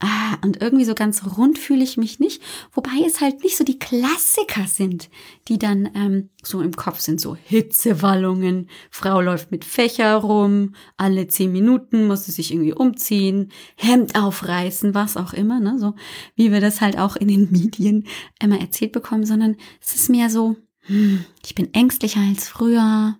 Ah, 0.00 0.36
und 0.42 0.60
irgendwie 0.60 0.84
so 0.84 0.94
ganz 0.94 1.22
rund 1.36 1.58
fühle 1.58 1.84
ich 1.84 1.96
mich 1.96 2.18
nicht. 2.18 2.42
Wobei 2.72 3.04
es 3.06 3.20
halt 3.20 3.42
nicht 3.42 3.56
so 3.56 3.64
die 3.64 3.78
Klassiker 3.78 4.66
sind, 4.66 5.08
die 5.48 5.56
dann 5.56 5.88
ähm, 5.94 6.30
so 6.42 6.60
im 6.60 6.74
Kopf 6.74 7.00
sind. 7.00 7.20
So 7.20 7.36
Hitzewallungen, 7.36 8.68
Frau 8.90 9.20
läuft 9.20 9.50
mit 9.50 9.64
Fächer 9.64 10.16
rum, 10.16 10.74
alle 10.96 11.28
zehn 11.28 11.52
Minuten 11.52 12.06
muss 12.06 12.26
sie 12.26 12.32
sich 12.32 12.52
irgendwie 12.52 12.74
umziehen, 12.74 13.50
Hemd 13.76 14.16
aufreißen, 14.16 14.94
was 14.94 15.16
auch 15.16 15.32
immer. 15.32 15.60
Ne? 15.60 15.78
So 15.78 15.94
wie 16.34 16.52
wir 16.52 16.60
das 16.60 16.80
halt 16.80 16.98
auch 16.98 17.16
in 17.16 17.28
den 17.28 17.50
Medien 17.52 18.06
immer 18.42 18.60
erzählt 18.60 18.92
bekommen. 18.92 19.24
Sondern 19.24 19.56
es 19.80 19.94
ist 19.94 20.10
mehr 20.10 20.28
so, 20.28 20.56
hm, 20.86 21.24
ich 21.44 21.54
bin 21.54 21.72
ängstlicher 21.72 22.20
als 22.20 22.48
früher. 22.48 23.16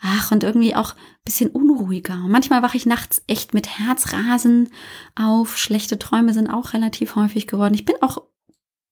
Ach, 0.00 0.32
und 0.32 0.42
irgendwie 0.42 0.74
auch 0.74 0.96
bisschen 1.24 1.50
unruhiger. 1.50 2.16
manchmal 2.16 2.62
wache 2.62 2.76
ich 2.76 2.86
nachts 2.86 3.22
echt 3.26 3.54
mit 3.54 3.78
Herzrasen 3.78 4.70
auf. 5.14 5.56
Schlechte 5.56 5.98
Träume 5.98 6.34
sind 6.34 6.48
auch 6.48 6.72
relativ 6.72 7.14
häufig 7.14 7.46
geworden. 7.46 7.74
Ich 7.74 7.84
bin 7.84 7.96
auch 8.00 8.22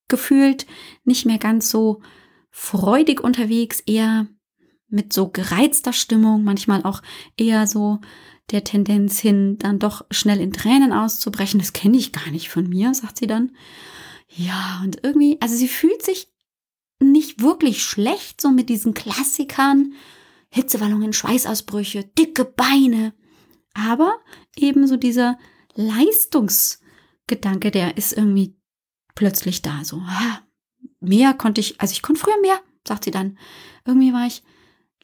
gefühlt 0.08 0.66
nicht 1.04 1.26
mehr 1.26 1.38
ganz 1.38 1.70
so 1.70 2.02
freudig 2.50 3.20
unterwegs, 3.20 3.80
eher 3.80 4.28
mit 4.88 5.12
so 5.12 5.28
gereizter 5.28 5.92
Stimmung, 5.92 6.42
manchmal 6.44 6.82
auch 6.84 7.02
eher 7.37 7.66
so 7.66 8.00
der 8.50 8.64
Tendenz 8.64 9.20
hin, 9.20 9.56
dann 9.58 9.78
doch 9.78 10.04
schnell 10.10 10.40
in 10.40 10.52
Tränen 10.52 10.92
auszubrechen. 10.92 11.60
Das 11.60 11.72
kenne 11.72 11.96
ich 11.96 12.12
gar 12.12 12.28
nicht 12.30 12.49
von 12.49 12.68
mir, 12.68 12.92
sagt 12.94 13.18
sie 13.18 13.28
dann. 13.28 13.52
Ja, 14.28 14.80
und 14.84 15.02
irgendwie, 15.04 15.38
also 15.40 15.54
sie 15.54 15.68
fühlt 15.68 16.02
sich 16.02 16.28
nicht 17.00 17.40
wirklich 17.40 17.82
schlecht, 17.82 18.40
so 18.40 18.50
mit 18.50 18.68
diesen 18.68 18.94
Klassikern 18.94 19.94
Hitzewallungen, 20.50 21.12
Schweißausbrüche, 21.12 22.04
dicke 22.04 22.45
Beine. 22.45 23.14
Aber 23.75 24.19
ebenso 24.57 24.97
dieser 24.97 25.38
Leistungsgedanke, 25.75 27.71
der 27.71 27.97
ist 27.97 28.12
irgendwie 28.12 28.57
plötzlich 29.14 29.62
da. 29.62 29.85
So, 29.85 30.02
ah, 30.07 30.40
mehr 31.00 31.35
konnte 31.35 31.61
ich, 31.61 31.80
also 31.80 31.92
ich 31.92 32.02
konnte 32.02 32.21
früher 32.21 32.40
mehr, 32.40 32.61
sagt 32.87 33.04
sie 33.04 33.11
dann. 33.11 33.38
Irgendwie 33.85 34.12
war 34.12 34.26
ich 34.26 34.42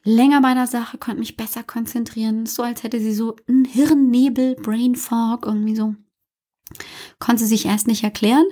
länger 0.03 0.41
bei 0.41 0.53
der 0.53 0.67
Sache, 0.67 0.97
konnte 0.97 1.19
mich 1.19 1.37
besser 1.37 1.63
konzentrieren. 1.63 2.45
So 2.45 2.63
als 2.63 2.83
hätte 2.83 2.99
sie 2.99 3.13
so 3.13 3.35
einen 3.47 3.65
Hirnnebel, 3.65 4.55
Brain 4.55 4.95
Fog, 4.95 5.45
irgendwie 5.45 5.75
so. 5.75 5.95
Konnte 7.19 7.43
sie 7.43 7.49
sich 7.49 7.65
erst 7.65 7.87
nicht 7.87 8.03
erklären. 8.03 8.45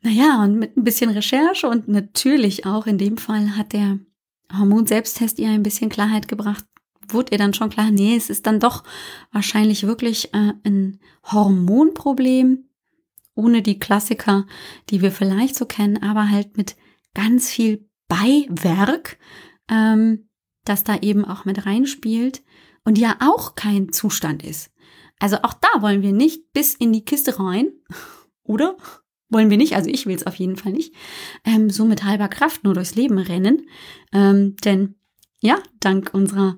Naja, 0.00 0.42
und 0.42 0.58
mit 0.58 0.76
ein 0.76 0.84
bisschen 0.84 1.10
Recherche 1.10 1.68
und 1.68 1.88
natürlich 1.88 2.66
auch 2.66 2.86
in 2.86 2.98
dem 2.98 3.16
Fall 3.16 3.56
hat 3.56 3.72
der 3.72 3.98
Hormon-Selbsttest 4.56 5.38
ihr 5.38 5.48
ein 5.48 5.62
bisschen 5.62 5.90
Klarheit 5.90 6.28
gebracht, 6.28 6.64
wurde 7.08 7.32
ihr 7.32 7.38
dann 7.38 7.54
schon 7.54 7.70
klar, 7.70 7.90
nee, 7.90 8.16
es 8.16 8.30
ist 8.30 8.46
dann 8.46 8.60
doch 8.60 8.84
wahrscheinlich 9.32 9.86
wirklich 9.86 10.32
äh, 10.34 10.52
ein 10.64 11.00
Hormonproblem, 11.24 12.68
ohne 13.34 13.62
die 13.62 13.78
Klassiker, 13.78 14.46
die 14.90 15.00
wir 15.00 15.12
vielleicht 15.12 15.54
so 15.54 15.64
kennen, 15.64 16.02
aber 16.02 16.30
halt 16.30 16.56
mit 16.56 16.76
ganz 17.14 17.50
viel 17.50 17.88
Beiwerk, 18.08 19.18
ähm, 19.70 20.28
das 20.64 20.84
da 20.84 20.96
eben 20.98 21.24
auch 21.24 21.44
mit 21.44 21.66
reinspielt 21.66 22.42
und 22.84 22.98
ja 22.98 23.16
auch 23.20 23.54
kein 23.54 23.92
Zustand 23.92 24.42
ist. 24.42 24.70
Also 25.18 25.38
auch 25.42 25.54
da 25.54 25.82
wollen 25.82 26.02
wir 26.02 26.12
nicht 26.12 26.52
bis 26.52 26.74
in 26.74 26.92
die 26.92 27.04
Kiste 27.04 27.38
rein, 27.38 27.70
oder? 28.42 28.76
Wollen 29.30 29.50
wir 29.50 29.56
nicht, 29.56 29.74
also 29.74 29.90
ich 29.90 30.06
will 30.06 30.16
es 30.16 30.26
auf 30.26 30.36
jeden 30.36 30.56
Fall 30.56 30.72
nicht, 30.72 30.94
ähm, 31.44 31.70
so 31.70 31.84
mit 31.84 32.04
halber 32.04 32.28
Kraft 32.28 32.64
nur 32.64 32.74
durchs 32.74 32.94
Leben 32.94 33.18
rennen. 33.18 33.68
Ähm, 34.12 34.56
denn 34.64 34.94
ja, 35.40 35.58
dank 35.80 36.10
unserer 36.12 36.56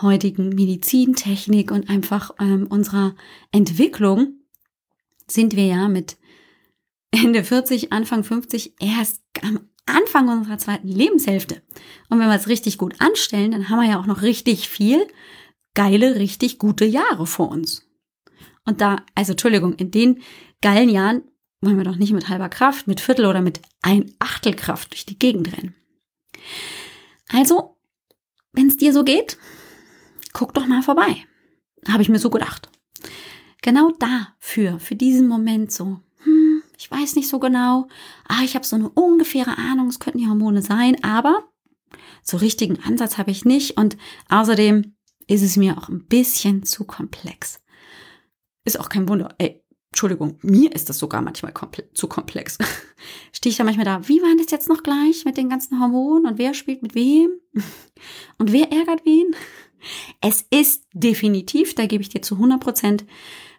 heutigen 0.00 0.50
Medizintechnik 0.50 1.70
und 1.70 1.88
einfach 1.88 2.32
ähm, 2.40 2.66
unserer 2.68 3.14
Entwicklung 3.52 4.34
sind 5.26 5.56
wir 5.56 5.66
ja 5.66 5.88
mit 5.88 6.16
Ende 7.10 7.42
40, 7.42 7.92
Anfang 7.92 8.24
50 8.24 8.74
erst 8.80 9.22
am 9.42 9.60
Anfang 9.86 10.28
unserer 10.28 10.58
zweiten 10.58 10.88
Lebenshälfte. 10.88 11.62
Und 12.08 12.20
wenn 12.20 12.28
wir 12.28 12.36
es 12.36 12.48
richtig 12.48 12.78
gut 12.78 13.00
anstellen, 13.00 13.52
dann 13.52 13.68
haben 13.68 13.80
wir 13.80 13.88
ja 13.88 14.00
auch 14.00 14.06
noch 14.06 14.22
richtig 14.22 14.68
viel 14.68 15.06
geile, 15.74 16.16
richtig 16.16 16.58
gute 16.58 16.84
Jahre 16.84 17.26
vor 17.26 17.50
uns. 17.50 17.86
Und 18.64 18.80
da, 18.80 19.02
also 19.14 19.32
Entschuldigung, 19.32 19.74
in 19.74 19.90
den 19.90 20.22
geilen 20.60 20.90
Jahren 20.90 21.22
wollen 21.60 21.76
wir 21.76 21.84
doch 21.84 21.96
nicht 21.96 22.12
mit 22.12 22.28
halber 22.28 22.48
Kraft, 22.48 22.86
mit 22.86 23.00
Viertel 23.00 23.26
oder 23.26 23.40
mit 23.40 23.60
ein 23.82 24.12
Achtel 24.18 24.54
Kraft 24.54 24.92
durch 24.92 25.06
die 25.06 25.18
Gegend 25.18 25.52
rennen. 25.56 25.74
Also, 27.28 27.76
wenn 28.52 28.68
es 28.68 28.76
dir 28.76 28.92
so 28.92 29.04
geht, 29.04 29.38
guck 30.32 30.54
doch 30.54 30.66
mal 30.66 30.82
vorbei. 30.82 31.24
Habe 31.88 32.02
ich 32.02 32.08
mir 32.08 32.18
so 32.18 32.30
gedacht. 32.30 32.70
genau 33.62 33.90
dafür, 33.98 34.78
für 34.78 34.94
diesen 34.94 35.26
Moment 35.26 35.72
so, 35.72 36.00
hm, 36.22 36.62
ich 36.78 36.90
weiß 36.90 37.16
nicht 37.16 37.28
so 37.28 37.38
genau, 37.38 37.88
ah, 38.28 38.42
ich 38.44 38.54
habe 38.54 38.64
so 38.64 38.76
eine 38.76 38.88
ungefähre 38.88 39.58
Ahnung, 39.58 39.88
es 39.88 39.98
könnten 39.98 40.18
die 40.18 40.28
Hormone 40.28 40.62
sein, 40.62 41.02
aber 41.02 41.48
so 42.22 42.36
richtigen 42.36 42.78
Ansatz 42.84 43.18
habe 43.18 43.30
ich 43.30 43.44
nicht 43.44 43.76
und 43.76 43.96
außerdem 44.28 44.94
ist 45.26 45.42
es 45.42 45.56
mir 45.56 45.76
auch 45.76 45.88
ein 45.88 46.06
bisschen 46.06 46.62
zu 46.62 46.84
komplex. 46.84 47.60
Ist 48.64 48.78
auch 48.80 48.88
kein 48.88 49.08
Wunder. 49.08 49.34
Ey, 49.38 49.62
Entschuldigung, 49.90 50.38
mir 50.42 50.72
ist 50.74 50.88
das 50.88 50.98
sogar 50.98 51.22
manchmal 51.22 51.52
komple 51.52 51.90
zu 51.94 52.08
komplex. 52.08 52.58
Stehe 53.32 53.50
ich 53.50 53.56
da 53.56 53.64
manchmal 53.64 53.86
da, 53.86 54.06
wie 54.08 54.20
war 54.20 54.36
das 54.36 54.50
jetzt 54.50 54.68
noch 54.68 54.82
gleich 54.82 55.24
mit 55.24 55.36
den 55.36 55.48
ganzen 55.48 55.80
Hormonen 55.80 56.26
und 56.26 56.38
wer 56.38 56.54
spielt 56.54 56.82
mit 56.82 56.94
wem 56.94 57.30
und 58.38 58.52
wer 58.52 58.70
ärgert 58.70 59.04
wen? 59.04 59.34
Es 60.20 60.44
ist 60.50 60.86
definitiv, 60.92 61.74
da 61.74 61.86
gebe 61.86 62.02
ich 62.02 62.08
dir 62.08 62.20
zu 62.20 62.34
100 62.34 62.60
Prozent 62.60 63.04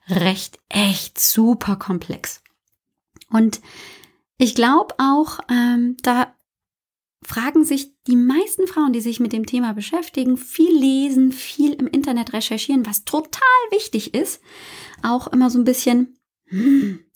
recht, 0.07 0.59
echt 0.69 1.19
super 1.19 1.75
komplex. 1.77 2.43
Und 3.31 3.61
ich 4.37 4.55
glaube 4.55 4.95
auch, 4.97 5.39
ähm, 5.49 5.97
da 6.01 6.33
fragen 7.21 7.63
sich 7.65 7.93
die 8.07 8.15
meisten 8.15 8.67
Frauen, 8.67 8.93
die 8.93 9.01
sich 9.01 9.19
mit 9.19 9.33
dem 9.33 9.45
Thema 9.45 9.73
beschäftigen, 9.73 10.37
viel 10.37 10.75
lesen, 10.75 11.31
viel 11.31 11.73
im 11.73 11.87
Internet 11.87 12.33
recherchieren, 12.33 12.85
was 12.85 13.05
total 13.05 13.41
wichtig 13.71 14.13
ist, 14.13 14.41
auch 15.03 15.27
immer 15.27 15.49
so 15.49 15.59
ein 15.59 15.65
bisschen, 15.65 16.18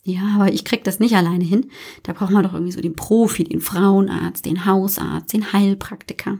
ja, 0.04 0.22
aber 0.36 0.52
ich 0.52 0.66
krieg 0.66 0.84
das 0.84 1.00
nicht 1.00 1.16
alleine 1.16 1.44
hin. 1.44 1.72
Da 2.04 2.14
braucht 2.14 2.32
man 2.32 2.44
doch 2.44 2.54
irgendwie 2.54 2.72
so 2.72 2.82
den 2.82 2.96
Profi, 2.96 3.44
den 3.44 3.62
Frauenarzt, 3.62 4.46
den 4.46 4.66
Hausarzt, 4.66 5.34
den 5.34 5.54
Heilpraktiker. 5.54 6.40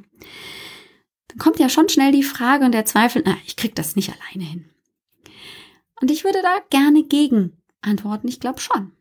Dann 1.28 1.38
kommt 1.38 1.60
ja 1.60 1.70
schon 1.70 1.90
schnell 1.90 2.12
die 2.12 2.24
Frage 2.24 2.66
und 2.66 2.74
der 2.74 2.86
Zweifel, 2.86 3.24
na, 3.26 3.38
ich 3.46 3.56
krieg 3.56 3.76
das 3.76 3.96
nicht 3.96 4.12
alleine 4.12 4.50
hin. 4.50 4.70
Und 6.02 6.12
ich 6.12 6.24
würde 6.24 6.42
da 6.42 6.58
gerne 6.70 7.04
gegen 7.04 7.54
antworten, 7.82 8.28
ich 8.28 8.40
glaube 8.40 8.60
schon. 8.60 8.92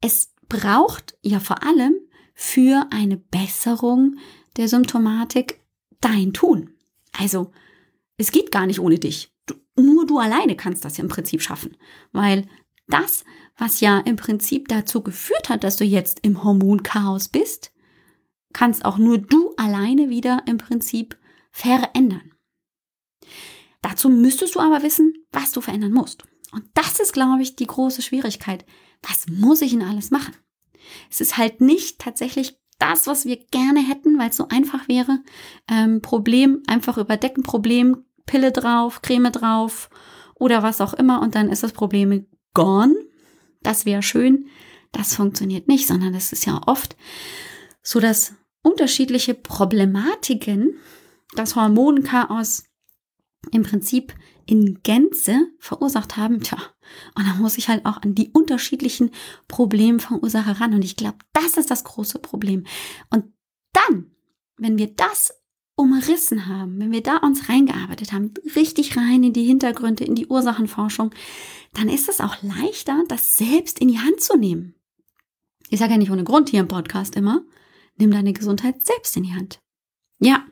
Es 0.00 0.32
braucht 0.48 1.16
ja 1.22 1.40
vor 1.40 1.62
allem 1.64 1.94
für 2.34 2.86
eine 2.90 3.16
Besserung 3.16 4.18
der 4.56 4.68
Symptomatik 4.68 5.60
dein 6.00 6.32
Tun. 6.32 6.74
Also, 7.12 7.52
es 8.16 8.32
geht 8.32 8.50
gar 8.50 8.66
nicht 8.66 8.80
ohne 8.80 8.98
dich. 8.98 9.31
Nur 9.76 10.06
du 10.06 10.18
alleine 10.18 10.56
kannst 10.56 10.84
das 10.84 10.96
ja 10.98 11.02
im 11.02 11.08
Prinzip 11.08 11.42
schaffen, 11.42 11.76
weil 12.12 12.46
das, 12.88 13.24
was 13.56 13.80
ja 13.80 13.98
im 14.00 14.16
Prinzip 14.16 14.68
dazu 14.68 15.02
geführt 15.02 15.48
hat, 15.48 15.64
dass 15.64 15.76
du 15.76 15.84
jetzt 15.84 16.20
im 16.22 16.44
Hormonchaos 16.44 17.28
bist, 17.28 17.72
kannst 18.52 18.84
auch 18.84 18.98
nur 18.98 19.18
du 19.18 19.54
alleine 19.56 20.10
wieder 20.10 20.42
im 20.46 20.58
Prinzip 20.58 21.18
verändern. 21.50 22.32
Dazu 23.80 24.08
müsstest 24.08 24.54
du 24.54 24.60
aber 24.60 24.82
wissen, 24.82 25.14
was 25.32 25.52
du 25.52 25.60
verändern 25.60 25.92
musst. 25.92 26.24
Und 26.52 26.64
das 26.74 27.00
ist, 27.00 27.12
glaube 27.12 27.42
ich, 27.42 27.56
die 27.56 27.66
große 27.66 28.02
Schwierigkeit. 28.02 28.64
Was 29.02 29.26
muss 29.28 29.62
ich 29.62 29.72
denn 29.72 29.82
alles 29.82 30.10
machen? 30.10 30.36
Es 31.10 31.20
ist 31.20 31.38
halt 31.38 31.60
nicht 31.60 31.98
tatsächlich 31.98 32.58
das, 32.78 33.06
was 33.06 33.24
wir 33.24 33.36
gerne 33.36 33.80
hätten, 33.80 34.18
weil 34.18 34.30
es 34.30 34.36
so 34.36 34.48
einfach 34.48 34.88
wäre. 34.88 35.20
Ähm, 35.68 36.02
Problem 36.02 36.62
einfach 36.66 36.98
überdecken, 36.98 37.42
Problem, 37.42 38.04
Pille 38.26 38.52
drauf, 38.52 39.02
Creme 39.02 39.30
drauf 39.32 39.90
oder 40.34 40.62
was 40.62 40.80
auch 40.80 40.94
immer 40.94 41.20
und 41.22 41.34
dann 41.34 41.50
ist 41.50 41.62
das 41.62 41.72
Problem 41.72 42.26
gone. 42.54 42.94
Das 43.62 43.86
wäre 43.86 44.02
schön. 44.02 44.48
Das 44.92 45.14
funktioniert 45.14 45.68
nicht, 45.68 45.86
sondern 45.86 46.14
es 46.14 46.32
ist 46.32 46.44
ja 46.44 46.60
oft 46.66 46.96
so, 47.82 48.00
dass 48.00 48.34
unterschiedliche 48.62 49.34
Problematiken 49.34 50.78
das 51.34 51.56
Hormonchaos 51.56 52.64
im 53.50 53.62
Prinzip 53.62 54.14
in 54.46 54.82
Gänze 54.82 55.48
verursacht 55.58 56.16
haben, 56.16 56.40
tja, 56.40 56.58
und 57.14 57.26
da 57.26 57.34
muss 57.34 57.58
ich 57.58 57.68
halt 57.68 57.86
auch 57.86 58.02
an 58.02 58.14
die 58.14 58.30
unterschiedlichen 58.30 59.10
Problemverursacher 59.48 60.60
ran. 60.60 60.74
Und 60.74 60.84
ich 60.84 60.96
glaube, 60.96 61.18
das 61.32 61.56
ist 61.56 61.70
das 61.70 61.84
große 61.84 62.18
Problem. 62.18 62.64
Und 63.10 63.32
dann, 63.72 64.10
wenn 64.56 64.78
wir 64.78 64.88
das 64.88 65.41
umrissen 65.74 66.46
haben, 66.46 66.78
wenn 66.78 66.92
wir 66.92 67.02
da 67.02 67.16
uns 67.18 67.48
reingearbeitet 67.48 68.12
haben, 68.12 68.32
richtig 68.54 68.96
rein 68.96 69.22
in 69.22 69.32
die 69.32 69.44
Hintergründe, 69.44 70.04
in 70.04 70.14
die 70.14 70.26
Ursachenforschung, 70.26 71.14
dann 71.72 71.88
ist 71.88 72.08
es 72.08 72.20
auch 72.20 72.42
leichter, 72.42 73.02
das 73.08 73.36
selbst 73.36 73.78
in 73.78 73.88
die 73.88 73.98
Hand 73.98 74.20
zu 74.20 74.36
nehmen. 74.36 74.74
Ich 75.70 75.78
sage 75.78 75.92
ja 75.92 75.98
nicht 75.98 76.10
ohne 76.10 76.24
Grund 76.24 76.50
hier 76.50 76.60
im 76.60 76.68
Podcast 76.68 77.16
immer, 77.16 77.42
nimm 77.96 78.10
deine 78.10 78.32
Gesundheit 78.32 78.84
selbst 78.84 79.16
in 79.16 79.22
die 79.22 79.34
Hand. 79.34 79.60
Ja, 80.18 80.46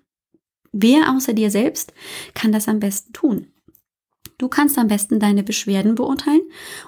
wer 0.73 1.15
außer 1.15 1.35
dir 1.35 1.51
selbst 1.51 1.93
kann 2.35 2.53
das 2.53 2.69
am 2.69 2.81
besten 2.81 3.13
tun? 3.13 3.49
Du 4.39 4.49
kannst 4.49 4.79
am 4.79 4.89
besten 4.89 5.21
deine 5.21 5.43
Beschwerden 5.43 5.95
beurteilen 5.95 6.41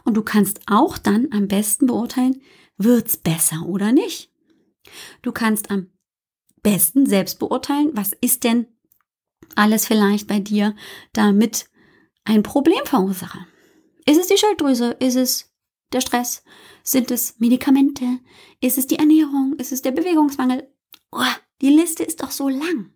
und 0.04 0.14
du 0.16 0.22
kannst 0.22 0.62
auch 0.66 0.96
dann 0.96 1.28
am 1.32 1.48
besten 1.48 1.86
beurteilen, 1.86 2.40
wird's 2.78 3.18
besser 3.18 3.66
oder 3.66 3.92
nicht. 3.92 4.32
Du 5.20 5.32
kannst 5.32 5.70
am 5.70 5.88
besten 6.62 7.06
selbst 7.06 7.38
beurteilen, 7.38 7.90
was 7.92 8.12
ist 8.20 8.44
denn 8.44 8.66
alles 9.54 9.86
vielleicht 9.86 10.26
bei 10.26 10.40
dir 10.40 10.74
damit 11.12 11.66
ein 12.24 12.42
Problemverursacher. 12.42 13.46
Ist 14.06 14.20
es 14.20 14.28
die 14.28 14.38
Schilddrüse? 14.38 14.96
Ist 14.98 15.16
es 15.16 15.52
der 15.92 16.00
Stress? 16.00 16.42
Sind 16.82 17.10
es 17.10 17.38
Medikamente? 17.38 18.04
Ist 18.60 18.78
es 18.78 18.86
die 18.86 18.98
Ernährung? 18.98 19.54
Ist 19.58 19.72
es 19.72 19.82
der 19.82 19.92
Bewegungsmangel? 19.92 20.68
Oh, 21.10 21.22
die 21.60 21.70
Liste 21.70 22.02
ist 22.02 22.22
doch 22.22 22.30
so 22.30 22.48
lang. 22.48 22.92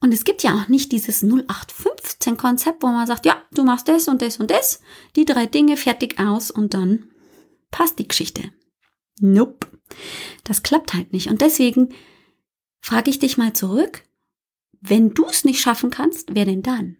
Und 0.00 0.12
es 0.12 0.24
gibt 0.24 0.42
ja 0.42 0.54
auch 0.54 0.68
nicht 0.68 0.92
dieses 0.92 1.24
0815-Konzept, 1.24 2.82
wo 2.82 2.88
man 2.88 3.06
sagt, 3.06 3.26
ja, 3.26 3.42
du 3.52 3.64
machst 3.64 3.88
das 3.88 4.08
und 4.08 4.20
das 4.22 4.38
und 4.38 4.50
das, 4.50 4.80
die 5.16 5.24
drei 5.24 5.46
Dinge 5.46 5.76
fertig 5.76 6.18
aus 6.18 6.50
und 6.50 6.74
dann 6.74 7.10
passt 7.70 7.98
die 7.98 8.08
Geschichte. 8.08 8.52
Nope. 9.20 9.66
Das 10.44 10.62
klappt 10.62 10.94
halt 10.94 11.12
nicht. 11.12 11.28
Und 11.28 11.40
deswegen 11.40 11.94
frage 12.84 13.10
ich 13.10 13.18
dich 13.18 13.36
mal 13.36 13.52
zurück, 13.52 14.04
wenn 14.80 15.14
du 15.14 15.26
es 15.26 15.44
nicht 15.44 15.60
schaffen 15.60 15.90
kannst, 15.90 16.34
wer 16.34 16.44
denn 16.44 16.62
dann? 16.62 16.96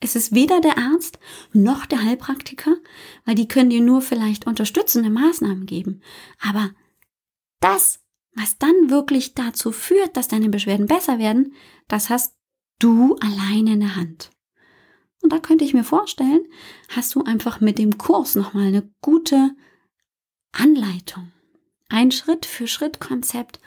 Es 0.00 0.16
ist 0.16 0.34
weder 0.34 0.60
der 0.60 0.78
Arzt 0.78 1.18
noch 1.52 1.84
der 1.84 2.02
Heilpraktiker, 2.02 2.76
weil 3.24 3.34
die 3.34 3.48
können 3.48 3.70
dir 3.70 3.82
nur 3.82 4.00
vielleicht 4.00 4.46
unterstützende 4.46 5.10
Maßnahmen 5.10 5.66
geben. 5.66 6.00
Aber 6.40 6.70
das 7.60 8.00
was 8.34 8.58
dann 8.58 8.90
wirklich 8.90 9.34
dazu 9.34 9.72
führt, 9.72 10.16
dass 10.16 10.28
deine 10.28 10.48
Beschwerden 10.48 10.86
besser 10.86 11.18
werden, 11.18 11.54
das 11.88 12.10
hast 12.10 12.36
du 12.78 13.16
alleine 13.16 13.74
in 13.74 13.80
der 13.80 13.96
Hand. 13.96 14.30
Und 15.22 15.32
da 15.32 15.38
könnte 15.38 15.64
ich 15.64 15.74
mir 15.74 15.84
vorstellen, 15.84 16.46
hast 16.88 17.14
du 17.14 17.22
einfach 17.22 17.60
mit 17.60 17.78
dem 17.78 17.98
Kurs 17.98 18.34
nochmal 18.34 18.68
eine 18.68 18.90
gute 19.02 19.50
Anleitung. 20.52 21.32
Ein 21.88 22.10
Schritt 22.10 22.46
für 22.46 22.66
Schritt 22.66 23.00
Konzept, 23.00 23.60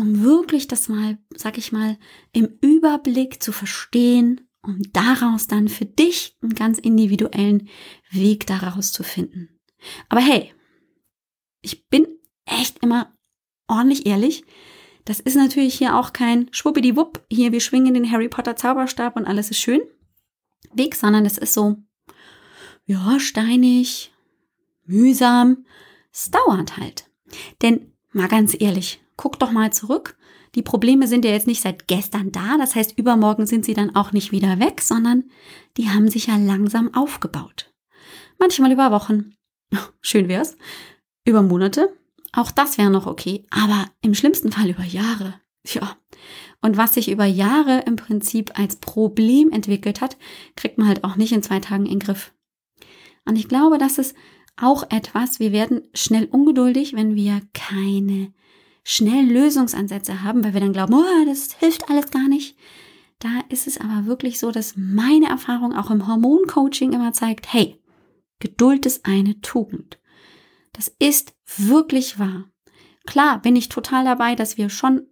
um 0.00 0.22
wirklich 0.22 0.66
das 0.66 0.88
mal, 0.88 1.18
sag 1.36 1.58
ich 1.58 1.72
mal, 1.72 1.98
im 2.32 2.58
Überblick 2.60 3.42
zu 3.42 3.52
verstehen, 3.52 4.48
um 4.62 4.80
daraus 4.92 5.46
dann 5.46 5.68
für 5.68 5.84
dich 5.84 6.36
einen 6.42 6.54
ganz 6.54 6.78
individuellen 6.78 7.68
Weg 8.10 8.46
daraus 8.46 8.92
zu 8.92 9.02
finden. 9.02 9.60
Aber 10.08 10.20
hey, 10.20 10.52
ich 11.62 11.88
bin 11.88 12.06
echt 12.44 12.82
immer 12.82 13.16
ordentlich 13.68 14.06
ehrlich. 14.06 14.44
Das 15.04 15.20
ist 15.20 15.36
natürlich 15.36 15.74
hier 15.74 15.96
auch 15.96 16.12
kein 16.12 16.48
Schwuppidiwupp, 16.52 17.24
hier 17.30 17.52
wir 17.52 17.60
schwingen 17.60 17.94
den 17.94 18.10
Harry 18.10 18.28
Potter 18.28 18.56
Zauberstab 18.56 19.16
und 19.16 19.26
alles 19.26 19.50
ist 19.50 19.60
schön. 19.60 19.80
Weg, 20.72 20.94
sondern 20.94 21.24
es 21.24 21.38
ist 21.38 21.54
so, 21.54 21.76
ja, 22.84 23.18
steinig, 23.18 24.12
mühsam. 24.84 25.64
Es 26.12 26.30
dauert 26.30 26.76
halt. 26.76 27.08
Denn 27.62 27.92
mal 28.12 28.28
ganz 28.28 28.56
ehrlich, 28.58 28.99
guck 29.20 29.38
doch 29.38 29.50
mal 29.50 29.70
zurück. 29.70 30.16
Die 30.54 30.62
Probleme 30.62 31.06
sind 31.06 31.26
ja 31.26 31.30
jetzt 31.30 31.46
nicht 31.46 31.60
seit 31.60 31.86
gestern 31.88 32.32
da, 32.32 32.56
das 32.56 32.74
heißt, 32.74 32.96
übermorgen 32.96 33.46
sind 33.46 33.66
sie 33.66 33.74
dann 33.74 33.94
auch 33.94 34.12
nicht 34.12 34.32
wieder 34.32 34.58
weg, 34.58 34.80
sondern 34.80 35.24
die 35.76 35.90
haben 35.90 36.08
sich 36.08 36.28
ja 36.28 36.36
langsam 36.36 36.94
aufgebaut. 36.94 37.70
Manchmal 38.38 38.72
über 38.72 38.90
Wochen, 38.90 39.34
schön 40.00 40.28
wär's, 40.28 40.56
über 41.26 41.42
Monate, 41.42 41.94
auch 42.32 42.50
das 42.50 42.78
wäre 42.78 42.88
noch 42.88 43.06
okay, 43.06 43.44
aber 43.50 43.90
im 44.00 44.14
schlimmsten 44.14 44.52
Fall 44.52 44.70
über 44.70 44.84
Jahre. 44.84 45.34
Ja. 45.66 45.98
Und 46.62 46.78
was 46.78 46.94
sich 46.94 47.10
über 47.10 47.26
Jahre 47.26 47.84
im 47.86 47.96
Prinzip 47.96 48.58
als 48.58 48.76
Problem 48.76 49.50
entwickelt 49.50 50.00
hat, 50.00 50.16
kriegt 50.56 50.78
man 50.78 50.88
halt 50.88 51.04
auch 51.04 51.16
nicht 51.16 51.32
in 51.32 51.42
zwei 51.42 51.60
Tagen 51.60 51.84
in 51.84 51.98
den 51.98 52.00
Griff. 52.00 52.32
Und 53.26 53.36
ich 53.36 53.48
glaube, 53.48 53.76
das 53.76 53.98
ist 53.98 54.16
auch 54.56 54.84
etwas, 54.90 55.40
wir 55.40 55.52
werden 55.52 55.82
schnell 55.92 56.24
ungeduldig, 56.24 56.94
wenn 56.94 57.14
wir 57.16 57.42
keine 57.52 58.32
schnellen 58.82 59.30
Lösungsansätze 59.30 60.22
haben, 60.22 60.44
weil 60.44 60.54
wir 60.54 60.60
dann 60.60 60.72
glauben, 60.72 60.94
oh, 60.94 61.24
das 61.26 61.52
hilft 61.54 61.88
alles 61.90 62.10
gar 62.10 62.28
nicht. 62.28 62.56
Da 63.18 63.28
ist 63.50 63.66
es 63.66 63.78
aber 63.78 64.06
wirklich 64.06 64.38
so, 64.38 64.50
dass 64.50 64.74
meine 64.76 65.28
Erfahrung 65.28 65.74
auch 65.74 65.90
im 65.90 66.06
Hormoncoaching 66.06 66.92
immer 66.92 67.12
zeigt, 67.12 67.52
hey, 67.52 67.78
Geduld 68.38 68.86
ist 68.86 69.04
eine 69.04 69.40
Tugend. 69.42 69.98
Das 70.72 70.94
ist 70.98 71.34
wirklich 71.56 72.18
wahr. 72.18 72.50
Klar 73.06 73.40
bin 73.42 73.56
ich 73.56 73.68
total 73.68 74.04
dabei, 74.04 74.34
dass 74.34 74.56
wir 74.56 74.70
schon 74.70 75.06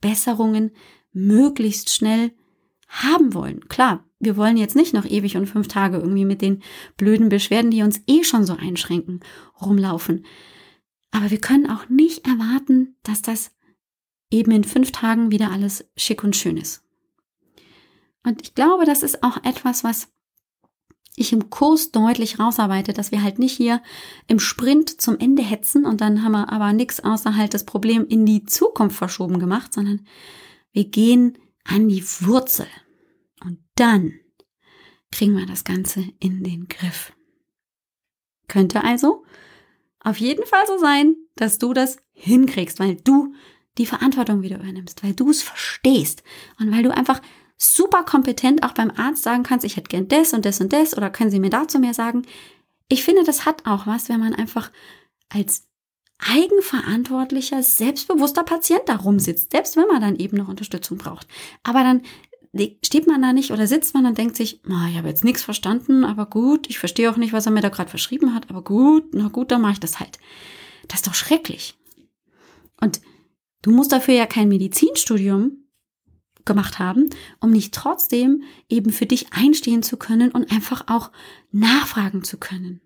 Besserungen 0.00 0.70
möglichst 1.12 1.92
schnell 1.92 2.32
haben 2.88 3.34
wollen. 3.34 3.68
Klar, 3.68 4.04
wir 4.20 4.36
wollen 4.36 4.56
jetzt 4.56 4.76
nicht 4.76 4.94
noch 4.94 5.04
ewig 5.04 5.36
und 5.36 5.46
fünf 5.46 5.68
Tage 5.68 5.96
irgendwie 5.96 6.24
mit 6.24 6.42
den 6.42 6.62
blöden 6.96 7.28
Beschwerden, 7.28 7.70
die 7.70 7.82
uns 7.82 8.02
eh 8.06 8.22
schon 8.22 8.44
so 8.44 8.54
einschränken, 8.54 9.20
rumlaufen. 9.60 10.24
Aber 11.14 11.30
wir 11.30 11.40
können 11.40 11.70
auch 11.70 11.88
nicht 11.88 12.26
erwarten, 12.26 12.96
dass 13.04 13.22
das 13.22 13.52
eben 14.32 14.50
in 14.50 14.64
fünf 14.64 14.90
Tagen 14.90 15.30
wieder 15.30 15.52
alles 15.52 15.84
schick 15.96 16.24
und 16.24 16.34
schön 16.34 16.56
ist. 16.56 16.82
Und 18.24 18.42
ich 18.42 18.56
glaube, 18.56 18.84
das 18.84 19.04
ist 19.04 19.22
auch 19.22 19.36
etwas, 19.44 19.84
was 19.84 20.08
ich 21.14 21.32
im 21.32 21.50
Kurs 21.50 21.92
deutlich 21.92 22.40
rausarbeite, 22.40 22.92
dass 22.92 23.12
wir 23.12 23.22
halt 23.22 23.38
nicht 23.38 23.56
hier 23.56 23.80
im 24.26 24.40
Sprint 24.40 25.00
zum 25.00 25.16
Ende 25.20 25.44
hetzen 25.44 25.86
und 25.86 26.00
dann 26.00 26.24
haben 26.24 26.32
wir 26.32 26.52
aber 26.52 26.72
nichts 26.72 26.98
außer 26.98 27.36
halt 27.36 27.54
das 27.54 27.64
Problem 27.64 28.08
in 28.08 28.26
die 28.26 28.42
Zukunft 28.42 28.96
verschoben 28.96 29.38
gemacht, 29.38 29.72
sondern 29.72 30.04
wir 30.72 30.86
gehen 30.86 31.38
an 31.62 31.88
die 31.88 32.02
Wurzel 32.22 32.66
und 33.44 33.60
dann 33.76 34.14
kriegen 35.12 35.36
wir 35.36 35.46
das 35.46 35.62
Ganze 35.62 36.04
in 36.18 36.42
den 36.42 36.66
Griff. 36.66 37.12
Könnte 38.48 38.82
also 38.82 39.24
auf 40.04 40.18
jeden 40.18 40.46
Fall 40.46 40.66
so 40.66 40.78
sein, 40.78 41.16
dass 41.34 41.58
du 41.58 41.72
das 41.72 41.96
hinkriegst, 42.12 42.78
weil 42.78 42.96
du 42.96 43.34
die 43.78 43.86
Verantwortung 43.86 44.42
wieder 44.42 44.60
übernimmst, 44.60 45.02
weil 45.02 45.14
du 45.14 45.30
es 45.30 45.42
verstehst 45.42 46.22
und 46.60 46.70
weil 46.70 46.82
du 46.82 46.94
einfach 46.94 47.20
super 47.56 48.04
kompetent 48.04 48.62
auch 48.62 48.72
beim 48.72 48.90
Arzt 48.90 49.22
sagen 49.22 49.42
kannst, 49.42 49.64
ich 49.64 49.76
hätte 49.76 49.88
gern 49.88 50.08
das 50.08 50.32
und 50.32 50.44
das 50.44 50.60
und 50.60 50.72
das 50.72 50.96
oder 50.96 51.10
können 51.10 51.30
Sie 51.30 51.40
mir 51.40 51.50
dazu 51.50 51.78
mehr 51.78 51.94
sagen. 51.94 52.22
Ich 52.88 53.02
finde, 53.02 53.24
das 53.24 53.46
hat 53.46 53.66
auch 53.66 53.86
was, 53.86 54.08
wenn 54.08 54.20
man 54.20 54.34
einfach 54.34 54.70
als 55.28 55.66
eigenverantwortlicher, 56.18 57.62
selbstbewusster 57.62 58.44
Patient 58.44 58.82
da 58.86 58.96
rumsitzt, 58.96 59.50
selbst 59.52 59.76
wenn 59.76 59.88
man 59.88 60.00
dann 60.00 60.16
eben 60.16 60.36
noch 60.36 60.48
Unterstützung 60.48 60.98
braucht. 60.98 61.26
Aber 61.62 61.82
dann 61.82 62.02
steht 62.84 63.06
man 63.06 63.22
da 63.22 63.32
nicht 63.32 63.50
oder 63.50 63.66
sitzt 63.66 63.94
man 63.94 64.06
und 64.06 64.18
denkt 64.18 64.36
sich, 64.36 64.60
oh, 64.68 64.88
ich 64.88 64.96
habe 64.96 65.08
jetzt 65.08 65.24
nichts 65.24 65.42
verstanden, 65.42 66.04
aber 66.04 66.26
gut, 66.26 66.68
ich 66.68 66.78
verstehe 66.78 67.10
auch 67.10 67.16
nicht, 67.16 67.32
was 67.32 67.46
er 67.46 67.52
mir 67.52 67.60
da 67.60 67.68
gerade 67.68 67.90
verschrieben 67.90 68.34
hat, 68.34 68.50
aber 68.50 68.62
gut, 68.62 69.12
na 69.12 69.28
gut, 69.28 69.50
dann 69.50 69.60
mache 69.60 69.72
ich 69.72 69.80
das 69.80 70.00
halt. 70.00 70.18
Das 70.88 71.00
ist 71.00 71.06
doch 71.06 71.14
schrecklich. 71.14 71.76
Und 72.80 73.00
du 73.62 73.70
musst 73.70 73.92
dafür 73.92 74.14
ja 74.14 74.26
kein 74.26 74.48
Medizinstudium 74.48 75.64
gemacht 76.44 76.78
haben, 76.78 77.08
um 77.40 77.50
nicht 77.50 77.74
trotzdem 77.74 78.42
eben 78.68 78.92
für 78.92 79.06
dich 79.06 79.32
einstehen 79.32 79.82
zu 79.82 79.96
können 79.96 80.30
und 80.30 80.52
einfach 80.52 80.84
auch 80.88 81.10
nachfragen 81.50 82.22
zu 82.22 82.38
können. 82.38 82.80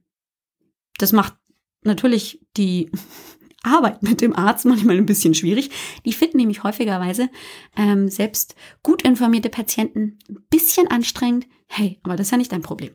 Das 0.98 1.12
macht 1.12 1.34
natürlich 1.82 2.40
die 2.56 2.90
Arbeit 3.68 4.02
mit 4.02 4.20
dem 4.20 4.34
Arzt 4.34 4.64
manchmal 4.64 4.96
ein 4.96 5.06
bisschen 5.06 5.34
schwierig. 5.34 5.70
Die 6.04 6.12
finden 6.12 6.38
nämlich 6.38 6.62
häufigerweise 6.62 7.28
ähm, 7.76 8.08
selbst 8.08 8.54
gut 8.82 9.02
informierte 9.02 9.50
Patienten 9.50 10.18
ein 10.28 10.38
bisschen 10.50 10.88
anstrengend. 10.88 11.46
Hey, 11.66 12.00
aber 12.02 12.16
das 12.16 12.28
ist 12.28 12.30
ja 12.30 12.38
nicht 12.38 12.52
dein 12.52 12.62
Problem. 12.62 12.94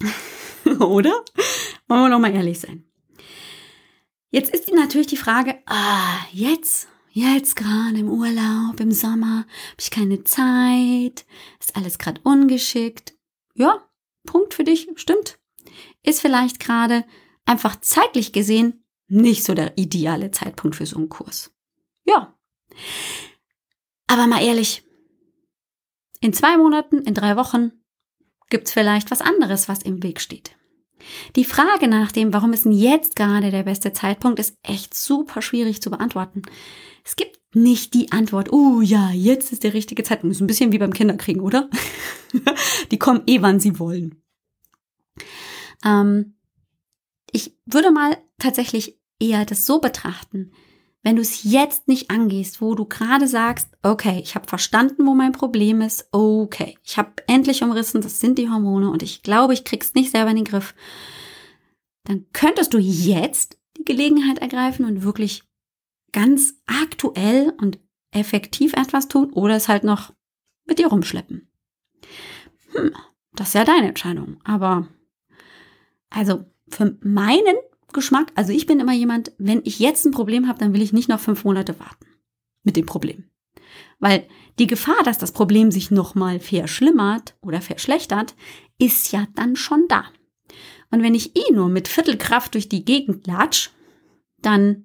Oder? 0.64 1.24
Wollen 1.88 2.02
wir 2.02 2.08
noch 2.08 2.18
mal 2.18 2.34
ehrlich 2.34 2.60
sein. 2.60 2.84
Jetzt 4.30 4.52
ist 4.52 4.72
natürlich 4.72 5.06
die 5.06 5.16
Frage, 5.16 5.58
ah, 5.66 6.18
jetzt 6.32 6.88
Jetzt 7.18 7.56
gerade 7.56 7.98
im 7.98 8.10
Urlaub, 8.10 8.78
im 8.78 8.92
Sommer, 8.92 9.38
habe 9.38 9.80
ich 9.80 9.90
keine 9.90 10.24
Zeit, 10.24 11.24
ist 11.58 11.74
alles 11.74 11.96
gerade 11.96 12.20
ungeschickt. 12.24 13.14
Ja, 13.54 13.88
Punkt 14.26 14.52
für 14.52 14.64
dich, 14.64 14.86
stimmt. 14.96 15.38
Ist 16.02 16.20
vielleicht 16.20 16.60
gerade 16.60 17.06
einfach 17.46 17.80
zeitlich 17.80 18.34
gesehen 18.34 18.84
nicht 19.08 19.44
so 19.44 19.54
der 19.54 19.76
ideale 19.78 20.30
Zeitpunkt 20.30 20.76
für 20.76 20.86
so 20.86 20.96
einen 20.96 21.08
Kurs. 21.08 21.52
Ja. 22.04 22.34
Aber 24.06 24.26
mal 24.26 24.42
ehrlich, 24.42 24.84
in 26.20 26.32
zwei 26.32 26.56
Monaten, 26.56 26.98
in 27.02 27.14
drei 27.14 27.36
Wochen 27.36 27.72
gibt's 28.48 28.72
vielleicht 28.72 29.10
was 29.10 29.20
anderes, 29.20 29.68
was 29.68 29.82
im 29.82 30.02
Weg 30.02 30.20
steht. 30.20 30.56
Die 31.36 31.44
Frage 31.44 31.88
nach 31.88 32.10
dem, 32.10 32.32
warum 32.32 32.52
ist 32.52 32.64
denn 32.64 32.72
jetzt 32.72 33.16
gerade 33.16 33.50
der 33.50 33.64
beste 33.64 33.92
Zeitpunkt, 33.92 34.38
ist 34.38 34.56
echt 34.62 34.94
super 34.94 35.42
schwierig 35.42 35.82
zu 35.82 35.90
beantworten. 35.90 36.42
Es 37.04 37.16
gibt 37.16 37.38
nicht 37.54 37.94
die 37.94 38.12
Antwort, 38.12 38.52
oh 38.52 38.80
ja, 38.80 39.10
jetzt 39.10 39.52
ist 39.52 39.64
der 39.64 39.74
richtige 39.74 40.02
Zeitpunkt. 40.02 40.34
Ist 40.34 40.40
ein 40.40 40.46
bisschen 40.46 40.72
wie 40.72 40.78
beim 40.78 40.92
Kinderkriegen, 40.92 41.42
oder? 41.42 41.70
die 42.90 42.98
kommen 42.98 43.22
eh, 43.26 43.42
wann 43.42 43.60
sie 43.60 43.78
wollen. 43.78 44.22
Ähm, 45.84 46.34
ich 47.30 47.56
würde 47.66 47.90
mal 47.90 48.16
tatsächlich 48.38 48.98
eher 49.18 49.44
das 49.44 49.66
so 49.66 49.80
betrachten, 49.80 50.52
wenn 51.02 51.16
du 51.16 51.22
es 51.22 51.44
jetzt 51.44 51.86
nicht 51.86 52.10
angehst, 52.10 52.60
wo 52.60 52.74
du 52.74 52.84
gerade 52.84 53.28
sagst, 53.28 53.68
okay, 53.82 54.18
ich 54.20 54.34
habe 54.34 54.48
verstanden, 54.48 55.06
wo 55.06 55.14
mein 55.14 55.32
Problem 55.32 55.80
ist, 55.80 56.08
okay, 56.10 56.76
ich 56.82 56.98
habe 56.98 57.12
endlich 57.28 57.62
umrissen, 57.62 58.00
das 58.00 58.18
sind 58.18 58.38
die 58.38 58.50
Hormone 58.50 58.90
und 58.90 59.04
ich 59.04 59.22
glaube, 59.22 59.54
ich 59.54 59.64
krieg's 59.64 59.94
nicht 59.94 60.10
selber 60.10 60.30
in 60.30 60.36
den 60.36 60.44
Griff, 60.44 60.74
dann 62.04 62.26
könntest 62.32 62.74
du 62.74 62.78
jetzt 62.78 63.58
die 63.76 63.84
Gelegenheit 63.84 64.38
ergreifen 64.38 64.84
und 64.84 65.04
wirklich 65.04 65.44
ganz 66.10 66.54
aktuell 66.66 67.52
und 67.60 67.78
effektiv 68.10 68.72
etwas 68.72 69.06
tun 69.08 69.32
oder 69.32 69.54
es 69.54 69.68
halt 69.68 69.84
noch 69.84 70.12
mit 70.64 70.78
dir 70.78 70.88
rumschleppen. 70.88 71.48
Hm, 72.72 72.92
das 73.34 73.48
ist 73.48 73.54
ja 73.54 73.64
deine 73.64 73.88
Entscheidung. 73.88 74.40
Aber 74.44 74.88
also 76.10 76.46
für 76.68 76.96
meinen 77.02 77.56
Geschmack, 77.96 78.30
also 78.36 78.52
ich 78.52 78.66
bin 78.66 78.78
immer 78.78 78.92
jemand, 78.92 79.32
wenn 79.38 79.62
ich 79.64 79.80
jetzt 79.80 80.06
ein 80.06 80.12
Problem 80.12 80.46
habe, 80.46 80.60
dann 80.60 80.72
will 80.72 80.82
ich 80.82 80.92
nicht 80.92 81.08
noch 81.08 81.18
fünf 81.18 81.44
Monate 81.44 81.80
warten 81.80 82.06
mit 82.62 82.76
dem 82.76 82.86
Problem. 82.86 83.24
Weil 83.98 84.28
die 84.60 84.68
Gefahr, 84.68 85.02
dass 85.04 85.18
das 85.18 85.32
Problem 85.32 85.72
sich 85.72 85.90
nochmal 85.90 86.38
verschlimmert 86.38 87.34
oder 87.40 87.60
verschlechtert, 87.60 88.36
ist 88.78 89.10
ja 89.10 89.26
dann 89.34 89.56
schon 89.56 89.86
da. 89.88 90.04
Und 90.90 91.02
wenn 91.02 91.14
ich 91.14 91.36
eh 91.36 91.52
nur 91.52 91.68
mit 91.68 91.88
Viertelkraft 91.88 92.54
durch 92.54 92.68
die 92.68 92.84
Gegend 92.84 93.26
latsch, 93.26 93.70
dann 94.38 94.84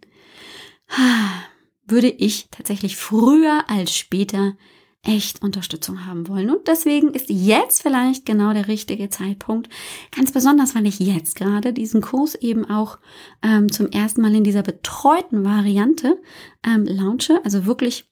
würde 1.86 2.10
ich 2.10 2.48
tatsächlich 2.50 2.96
früher 2.96 3.70
als 3.70 3.96
später 3.96 4.58
echt 5.04 5.42
Unterstützung 5.42 6.06
haben 6.06 6.28
wollen. 6.28 6.52
Und 6.52 6.68
deswegen 6.68 7.10
ist 7.10 7.30
jetzt 7.30 7.82
vielleicht 7.82 8.26
genau 8.26 8.54
der 8.54 8.68
richtige 8.68 9.10
Zeitpunkt. 9.10 9.70
Ganz 10.16 10.32
besonders, 10.32 10.76
weil 10.76 10.86
ich 10.86 11.00
jetzt 11.00 11.36
gerade 11.36 11.74
diesen 11.74 12.02
Kurs 12.02 12.36
eben 12.36 12.70
auch 12.70 13.00
ähm, 13.42 13.72
zum 13.72 13.88
ersten 13.88 14.22
Mal 14.22 14.36
in 14.36 14.44
dieser 14.44 14.64
betreuten 14.64 15.44
Variante 15.44 16.22
ähm, 16.64 16.86
launche. 16.86 17.44
Also 17.44 17.66
wirklich 17.66 18.12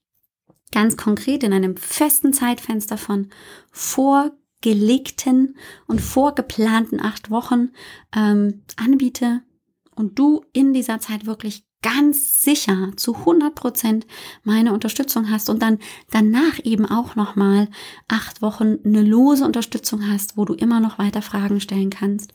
ganz 0.71 0.97
konkret 0.97 1.43
in 1.43 1.53
einem 1.53 1.77
festen 1.77 2.33
Zeitfenster 2.33 2.97
von 2.97 3.29
vorgelegten 3.71 5.57
und 5.87 6.01
vorgeplanten 6.01 7.01
acht 7.01 7.29
Wochen 7.29 7.69
ähm, 8.15 8.63
anbiete 8.77 9.41
und 9.95 10.17
du 10.17 10.43
in 10.53 10.73
dieser 10.73 10.99
Zeit 10.99 11.25
wirklich 11.25 11.68
ganz 11.81 12.43
sicher 12.43 12.91
zu 12.95 13.15
100 13.15 13.55
Prozent 13.55 14.07
meine 14.43 14.73
Unterstützung 14.73 15.29
hast 15.29 15.49
und 15.49 15.61
dann 15.61 15.79
danach 16.11 16.59
eben 16.63 16.85
auch 16.85 17.15
nochmal 17.15 17.69
acht 18.07 18.41
Wochen 18.41 18.77
eine 18.83 19.01
lose 19.01 19.45
Unterstützung 19.45 20.09
hast, 20.09 20.37
wo 20.37 20.45
du 20.45 20.53
immer 20.53 20.79
noch 20.79 20.99
weiter 20.99 21.21
Fragen 21.21 21.61
stellen 21.61 21.89
kannst. 21.89 22.33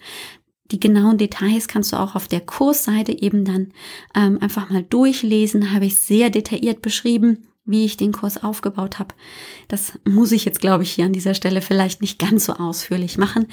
Die 0.70 0.80
genauen 0.80 1.18
Details 1.18 1.68
kannst 1.68 1.92
du 1.92 1.96
auch 1.98 2.14
auf 2.14 2.26
der 2.26 2.40
Kursseite 2.40 3.12
eben 3.12 3.44
dann 3.44 3.72
ähm, 4.14 4.38
einfach 4.40 4.70
mal 4.70 4.82
durchlesen. 4.82 5.72
Habe 5.72 5.84
ich 5.84 5.96
sehr 5.96 6.30
detailliert 6.30 6.80
beschrieben, 6.80 7.48
wie 7.66 7.84
ich 7.84 7.98
den 7.98 8.12
Kurs 8.12 8.42
aufgebaut 8.42 8.98
habe. 8.98 9.14
Das 9.68 9.98
muss 10.08 10.32
ich 10.32 10.44
jetzt, 10.44 10.60
glaube 10.60 10.82
ich, 10.82 10.92
hier 10.92 11.04
an 11.04 11.12
dieser 11.12 11.34
Stelle 11.34 11.60
vielleicht 11.60 12.00
nicht 12.00 12.18
ganz 12.18 12.46
so 12.46 12.54
ausführlich 12.54 13.18
machen. 13.18 13.46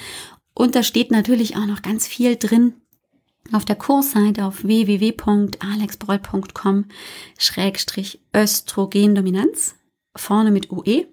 Und 0.54 0.74
da 0.74 0.82
steht 0.82 1.10
natürlich 1.10 1.56
auch 1.56 1.66
noch 1.66 1.82
ganz 1.82 2.06
viel 2.06 2.36
drin, 2.36 2.74
auf 3.50 3.64
der 3.64 3.76
Kursseite 3.76 4.44
auf 4.44 4.64
www.alexbroll.com 4.64 6.84
Schrägstrich 7.38 8.20
Östrogendominanz, 8.34 9.76
vorne 10.14 10.50
mit 10.50 10.70
UE, 10.70 11.06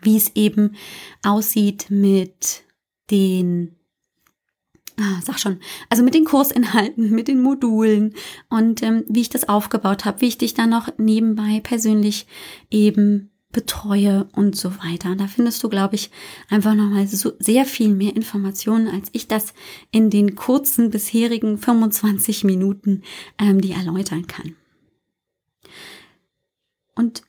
wie 0.00 0.16
es 0.16 0.32
eben 0.34 0.76
aussieht 1.22 1.86
mit 1.90 2.64
den 3.10 3.76
Ah, 5.02 5.18
sag 5.24 5.38
schon, 5.38 5.60
also 5.88 6.02
mit 6.02 6.12
den 6.12 6.26
Kursinhalten, 6.26 7.10
mit 7.14 7.26
den 7.26 7.40
Modulen 7.40 8.12
und 8.50 8.82
ähm, 8.82 9.02
wie 9.08 9.22
ich 9.22 9.30
das 9.30 9.48
aufgebaut 9.48 10.04
habe, 10.04 10.20
wie 10.20 10.28
ich 10.28 10.36
dich 10.36 10.52
dann 10.52 10.68
noch 10.68 10.90
nebenbei 10.98 11.60
persönlich 11.62 12.26
eben 12.70 13.30
betreue 13.52 14.28
und 14.32 14.56
so 14.56 14.78
weiter. 14.78 15.16
Da 15.16 15.26
findest 15.26 15.62
du, 15.62 15.68
glaube 15.68 15.96
ich, 15.96 16.10
einfach 16.48 16.74
nochmal 16.74 17.06
so 17.06 17.32
sehr 17.38 17.64
viel 17.64 17.88
mehr 17.94 18.14
Informationen, 18.14 18.88
als 18.88 19.08
ich 19.12 19.26
das 19.26 19.54
in 19.90 20.10
den 20.10 20.36
kurzen 20.36 20.90
bisherigen 20.90 21.58
25 21.58 22.44
Minuten 22.44 23.02
ähm, 23.38 23.60
die 23.60 23.72
erläutern 23.72 24.26
kann. 24.26 24.56
Und 26.94 27.22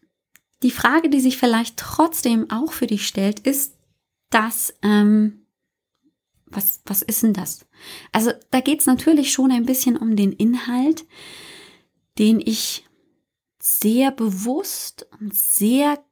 die 0.64 0.72
Frage, 0.72 1.10
die 1.10 1.22
sich 1.22 1.38
vielleicht 1.38 1.78
trotzdem 1.78 2.52
auch 2.52 2.72
für 2.72 2.88
dich 2.88 3.08
stellt, 3.08 3.40
ist, 3.40 3.78
dass, 4.30 4.76
ähm, 4.84 5.46
was, 6.46 6.82
was 6.86 7.02
ist 7.02 7.24
denn 7.24 7.34
das? 7.34 7.66
Also 8.12 8.32
da 8.52 8.62
geht 8.62 8.82
es 8.82 8.86
natürlich 8.86 9.32
schon 9.32 9.52
ein 9.52 9.66
bisschen 9.66 9.98
um 9.98 10.16
den 10.16 10.34
Inhalt, 10.34 11.06
den 12.20 12.40
ich 12.40 12.86
sehr 13.60 14.12
bewusst 14.12 15.08
und 15.20 15.34
sehr 15.36 16.04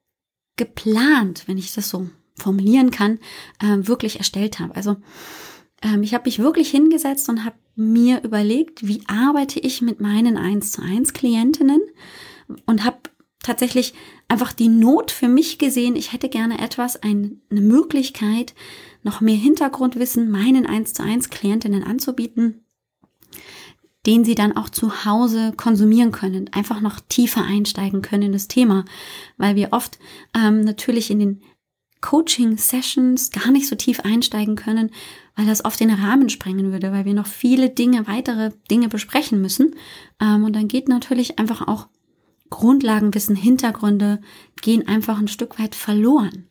geplant, 0.59 1.45
wenn 1.47 1.57
ich 1.57 1.73
das 1.73 1.89
so 1.89 2.07
formulieren 2.37 2.91
kann, 2.91 3.19
äh, 3.59 3.87
wirklich 3.87 4.17
erstellt 4.17 4.59
habe. 4.59 4.75
Also 4.75 4.97
ähm, 5.81 6.03
ich 6.03 6.13
habe 6.13 6.25
mich 6.25 6.39
wirklich 6.39 6.69
hingesetzt 6.69 7.29
und 7.29 7.45
habe 7.45 7.55
mir 7.75 8.23
überlegt, 8.23 8.85
wie 8.87 9.01
arbeite 9.07 9.59
ich 9.59 9.81
mit 9.81 9.99
meinen 9.99 10.37
1 10.37 10.73
zu 10.73 10.81
1 10.81 11.13
Klientinnen 11.13 11.81
und 12.65 12.83
habe 12.83 12.97
tatsächlich 13.41 13.93
einfach 14.27 14.53
die 14.53 14.67
Not 14.67 15.11
für 15.11 15.29
mich 15.29 15.57
gesehen. 15.57 15.95
Ich 15.95 16.11
hätte 16.11 16.29
gerne 16.29 16.59
etwas, 16.59 17.01
eine 17.01 17.37
Möglichkeit, 17.49 18.53
noch 19.01 19.21
mehr 19.21 19.37
Hintergrundwissen 19.37 20.29
meinen 20.29 20.65
1 20.65 20.93
zu 20.93 21.03
1 21.03 21.29
Klientinnen 21.29 21.83
anzubieten, 21.83 22.65
den 24.05 24.23
sie 24.23 24.35
dann 24.35 24.55
auch 24.55 24.69
zu 24.69 25.05
Hause 25.05 25.53
konsumieren 25.55 26.11
können, 26.11 26.49
einfach 26.53 26.81
noch 26.81 26.99
tiefer 27.09 27.43
einsteigen 27.43 28.01
können 28.01 28.23
in 28.23 28.31
das 28.31 28.47
Thema, 28.47 28.85
weil 29.37 29.55
wir 29.55 29.69
oft 29.71 29.99
ähm, 30.33 30.61
natürlich 30.61 31.11
in 31.11 31.19
den 31.19 31.41
Coaching-Sessions 32.01 33.31
gar 33.31 33.51
nicht 33.51 33.67
so 33.67 33.75
tief 33.75 33.99
einsteigen 34.01 34.55
können, 34.55 34.91
weil 35.35 35.45
das 35.45 35.65
oft 35.65 35.79
den 35.79 35.91
Rahmen 35.91 36.29
sprengen 36.29 36.71
würde, 36.71 36.91
weil 36.91 37.05
wir 37.05 37.13
noch 37.13 37.27
viele 37.27 37.69
Dinge, 37.69 38.07
weitere 38.07 38.51
Dinge 38.71 38.87
besprechen 38.87 39.41
müssen. 39.41 39.75
Ähm, 40.21 40.45
und 40.45 40.55
dann 40.55 40.67
geht 40.67 40.87
natürlich 40.87 41.39
einfach 41.39 41.67
auch 41.67 41.87
Grundlagenwissen, 42.49 43.35
Hintergründe 43.35 44.21
gehen 44.61 44.87
einfach 44.87 45.19
ein 45.19 45.27
Stück 45.27 45.59
weit 45.59 45.75
verloren. 45.75 46.47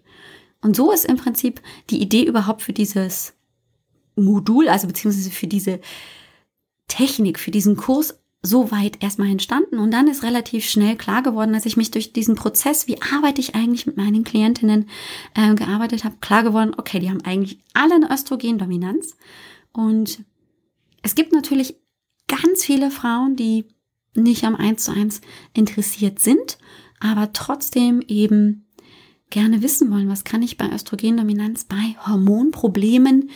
Und 0.61 0.77
so 0.77 0.93
ist 0.93 1.07
im 1.07 1.17
Prinzip 1.17 1.61
die 1.91 2.01
Idee 2.01 2.25
überhaupt 2.25 2.63
für 2.63 2.73
dieses 2.73 3.35
Modul, 4.17 4.69
also 4.69 4.87
beziehungsweise 4.87 5.31
für 5.31 5.47
diese 5.47 5.81
Technik, 6.89 7.39
für 7.39 7.51
diesen 7.51 7.77
Kurs 7.77 8.19
so 8.43 8.71
weit 8.71 9.03
erstmal 9.03 9.31
entstanden. 9.31 9.79
Und 9.79 9.91
dann 9.91 10.09
ist 10.09 10.23
relativ 10.23 10.65
schnell 10.65 10.97
klar 10.97 11.23
geworden, 11.23 11.53
dass 11.53 11.67
ich 11.67 11.77
mich 11.77 11.91
durch 11.91 12.13
diesen 12.13 12.35
Prozess, 12.35 12.87
wie 12.87 13.01
arbeite 13.03 13.41
ich 13.41 13.55
eigentlich 13.55 13.87
mit 13.87 13.97
meinen 13.97 14.25
Klientinnen 14.25 14.89
äh, 15.35 15.55
gearbeitet 15.55 16.05
habe, 16.05 16.17
klar 16.21 16.43
geworden, 16.43 16.73
okay, 16.77 17.01
die 17.01 17.11
haben 17.11 17.23
eigentlich 17.23 17.59
alle 17.75 17.97
eine 17.97 18.11
Östrogendominanz. 18.13 19.17
Und 19.73 20.25
es 21.03 21.15
gibt 21.15 21.33
natürlich 21.33 21.77
ganz 22.29 22.65
viele 22.65 22.91
Frauen, 22.91 23.37
die 23.37 23.67
nicht 24.15 24.45
am 24.45 24.55
1 24.55 24.85
zu 24.85 24.93
1 24.93 25.21
interessiert 25.55 26.21
sind, 26.21 26.59
aber 27.01 27.33
trotzdem 27.33 28.03
eben 28.07 28.67
gerne 29.31 29.63
wissen 29.63 29.91
wollen, 29.91 30.09
was 30.09 30.25
kann 30.25 30.43
ich 30.43 30.57
bei 30.57 30.71
Östrogendominanz, 30.71 31.65
bei 31.65 31.97
Hormonproblemen 32.07 33.31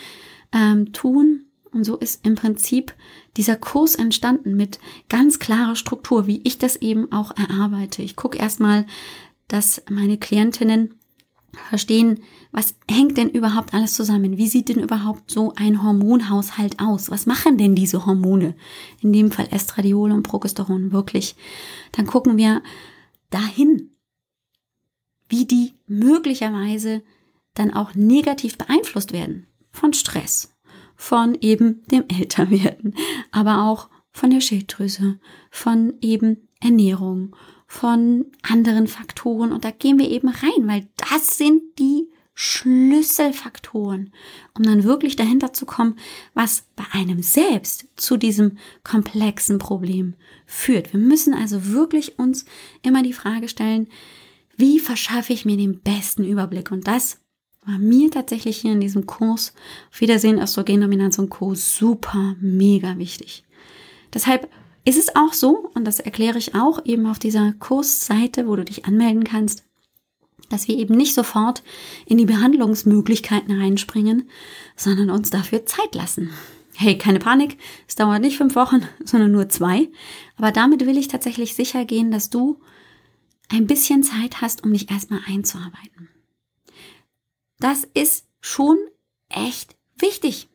ähm, 0.52 0.92
tun. 0.92 1.46
Und 1.72 1.84
so 1.84 1.96
ist 1.96 2.26
im 2.26 2.34
Prinzip 2.34 2.94
dieser 3.36 3.56
Kurs 3.56 3.94
entstanden 3.94 4.56
mit 4.56 4.78
ganz 5.08 5.38
klarer 5.38 5.74
Struktur, 5.74 6.26
wie 6.26 6.42
ich 6.44 6.58
das 6.58 6.76
eben 6.76 7.10
auch 7.12 7.34
erarbeite. 7.36 8.02
Ich 8.02 8.14
gucke 8.14 8.38
erstmal, 8.38 8.86
dass 9.48 9.82
meine 9.88 10.18
Klientinnen 10.18 10.94
verstehen, 11.68 12.22
was 12.50 12.74
hängt 12.90 13.16
denn 13.16 13.30
überhaupt 13.30 13.72
alles 13.72 13.94
zusammen? 13.94 14.36
Wie 14.36 14.48
sieht 14.48 14.68
denn 14.68 14.80
überhaupt 14.80 15.30
so 15.30 15.54
ein 15.56 15.82
Hormonhaushalt 15.82 16.78
aus? 16.78 17.10
Was 17.10 17.24
machen 17.24 17.56
denn 17.56 17.74
diese 17.74 18.04
Hormone? 18.04 18.54
In 19.00 19.12
dem 19.12 19.30
Fall 19.30 19.48
Estradiol 19.50 20.12
und 20.12 20.22
Progesteron 20.22 20.92
wirklich. 20.92 21.34
Dann 21.92 22.06
gucken 22.06 22.36
wir 22.36 22.62
dahin, 23.30 23.90
wie 25.28 25.46
die 25.46 25.72
möglicherweise 25.86 27.02
dann 27.54 27.72
auch 27.72 27.94
negativ 27.94 28.58
beeinflusst 28.58 29.12
werden 29.12 29.46
von 29.70 29.94
Stress, 29.94 30.51
von 31.02 31.36
eben 31.40 31.82
dem 31.88 32.04
Älterwerden, 32.06 32.94
aber 33.32 33.64
auch 33.64 33.88
von 34.12 34.30
der 34.30 34.40
Schilddrüse, 34.40 35.18
von 35.50 35.94
eben 36.00 36.48
Ernährung, 36.60 37.34
von 37.66 38.26
anderen 38.42 38.86
Faktoren. 38.86 39.50
Und 39.50 39.64
da 39.64 39.72
gehen 39.72 39.98
wir 39.98 40.08
eben 40.08 40.28
rein, 40.28 40.68
weil 40.68 40.86
das 40.96 41.36
sind 41.36 41.60
die 41.80 42.08
Schlüsselfaktoren, 42.34 44.12
um 44.56 44.62
dann 44.62 44.84
wirklich 44.84 45.16
dahinter 45.16 45.52
zu 45.52 45.66
kommen, 45.66 45.96
was 46.34 46.68
bei 46.76 46.84
einem 46.92 47.20
selbst 47.20 47.88
zu 47.96 48.16
diesem 48.16 48.58
komplexen 48.84 49.58
Problem 49.58 50.14
führt. 50.46 50.92
Wir 50.92 51.00
müssen 51.00 51.34
also 51.34 51.66
wirklich 51.72 52.16
uns 52.20 52.44
immer 52.82 53.02
die 53.02 53.12
Frage 53.12 53.48
stellen, 53.48 53.88
wie 54.56 54.78
verschaffe 54.78 55.32
ich 55.32 55.44
mir 55.44 55.56
den 55.56 55.80
besten 55.80 56.22
Überblick? 56.22 56.70
Und 56.70 56.86
das 56.86 57.21
war 57.64 57.78
mir 57.78 58.10
tatsächlich 58.10 58.58
hier 58.58 58.72
in 58.72 58.80
diesem 58.80 59.06
Kurs 59.06 59.54
Wiedersehen 59.96 60.40
Östrogendominanz 60.40 61.18
und 61.18 61.30
Co. 61.30 61.54
super 61.54 62.34
mega 62.40 62.98
wichtig. 62.98 63.44
Deshalb 64.12 64.48
ist 64.84 64.98
es 64.98 65.14
auch 65.14 65.32
so, 65.32 65.70
und 65.74 65.84
das 65.84 66.00
erkläre 66.00 66.38
ich 66.38 66.54
auch 66.54 66.84
eben 66.84 67.06
auf 67.06 67.18
dieser 67.18 67.52
Kursseite, 67.52 68.48
wo 68.48 68.56
du 68.56 68.64
dich 68.64 68.84
anmelden 68.84 69.24
kannst, 69.24 69.64
dass 70.48 70.66
wir 70.68 70.76
eben 70.76 70.96
nicht 70.96 71.14
sofort 71.14 71.62
in 72.04 72.18
die 72.18 72.26
Behandlungsmöglichkeiten 72.26 73.58
reinspringen, 73.58 74.28
sondern 74.76 75.10
uns 75.10 75.30
dafür 75.30 75.64
Zeit 75.66 75.94
lassen. 75.94 76.30
Hey, 76.74 76.98
keine 76.98 77.20
Panik, 77.20 77.58
es 77.86 77.94
dauert 77.94 78.20
nicht 78.20 78.36
fünf 78.36 78.56
Wochen, 78.56 78.82
sondern 79.04 79.30
nur 79.30 79.48
zwei. 79.48 79.88
Aber 80.36 80.50
damit 80.50 80.84
will 80.84 80.98
ich 80.98 81.08
tatsächlich 81.08 81.54
sicher 81.54 81.84
gehen, 81.84 82.10
dass 82.10 82.28
du 82.28 82.58
ein 83.48 83.66
bisschen 83.66 84.02
Zeit 84.02 84.40
hast, 84.40 84.64
um 84.64 84.72
dich 84.72 84.90
erstmal 84.90 85.20
einzuarbeiten. 85.26 86.08
Das 87.62 87.84
ist 87.94 88.26
schon 88.40 88.76
echt 89.28 89.76
wichtig. 89.96 90.48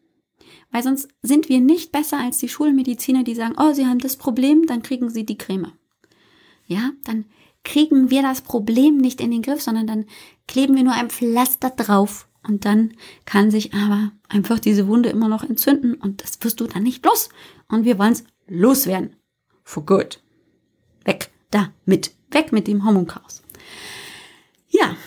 Weil 0.72 0.84
sonst 0.84 1.08
sind 1.22 1.48
wir 1.48 1.62
nicht 1.62 1.94
besser 1.94 2.20
als 2.20 2.40
die 2.40 2.50
Schulmediziner, 2.50 3.24
die 3.24 3.34
sagen, 3.34 3.56
oh, 3.58 3.72
sie 3.72 3.88
haben 3.88 4.00
das 4.00 4.18
Problem, 4.18 4.66
dann 4.66 4.82
kriegen 4.82 5.10
sie 5.10 5.26
die 5.26 5.38
Creme. 5.38 5.72
Ja, 6.66 6.92
dann 7.06 7.24
kriegen 7.64 8.10
wir 8.10 8.24
das 8.24 8.42
Problem 8.42 8.98
nicht 8.98 9.22
in 9.22 9.32
den 9.32 9.42
Griff, 9.42 9.62
sondern 9.62 9.88
dann 9.88 10.06
kleben 10.50 10.76
wir 10.76 10.84
nur 10.84 10.96
ein 10.96 11.10
Pflaster 11.10 11.70
drauf 11.70 12.28
und 12.46 12.66
dann 12.66 12.92
kann 13.24 13.52
sich 13.52 13.74
aber 13.74 14.12
einfach 14.28 14.60
diese 14.60 14.90
Wunde 14.90 15.08
immer 15.08 15.30
noch 15.30 15.46
entzünden 15.46 15.94
und 15.94 16.22
das 16.22 16.44
wirst 16.44 16.60
du 16.60 16.68
dann 16.68 16.84
nicht 16.84 17.06
los. 17.06 17.30
Und 17.70 17.86
wir 17.86 17.98
wollen 17.98 18.12
es 18.12 18.26
loswerden. 18.48 19.16
For 19.64 19.86
good. 19.86 20.22
Weg 21.06 21.32
damit. 21.52 22.14
Weg 22.32 22.52
mit 22.52 22.68
dem 22.68 22.84
Hormonchaos. 22.84 23.44
Ja, 24.68 24.98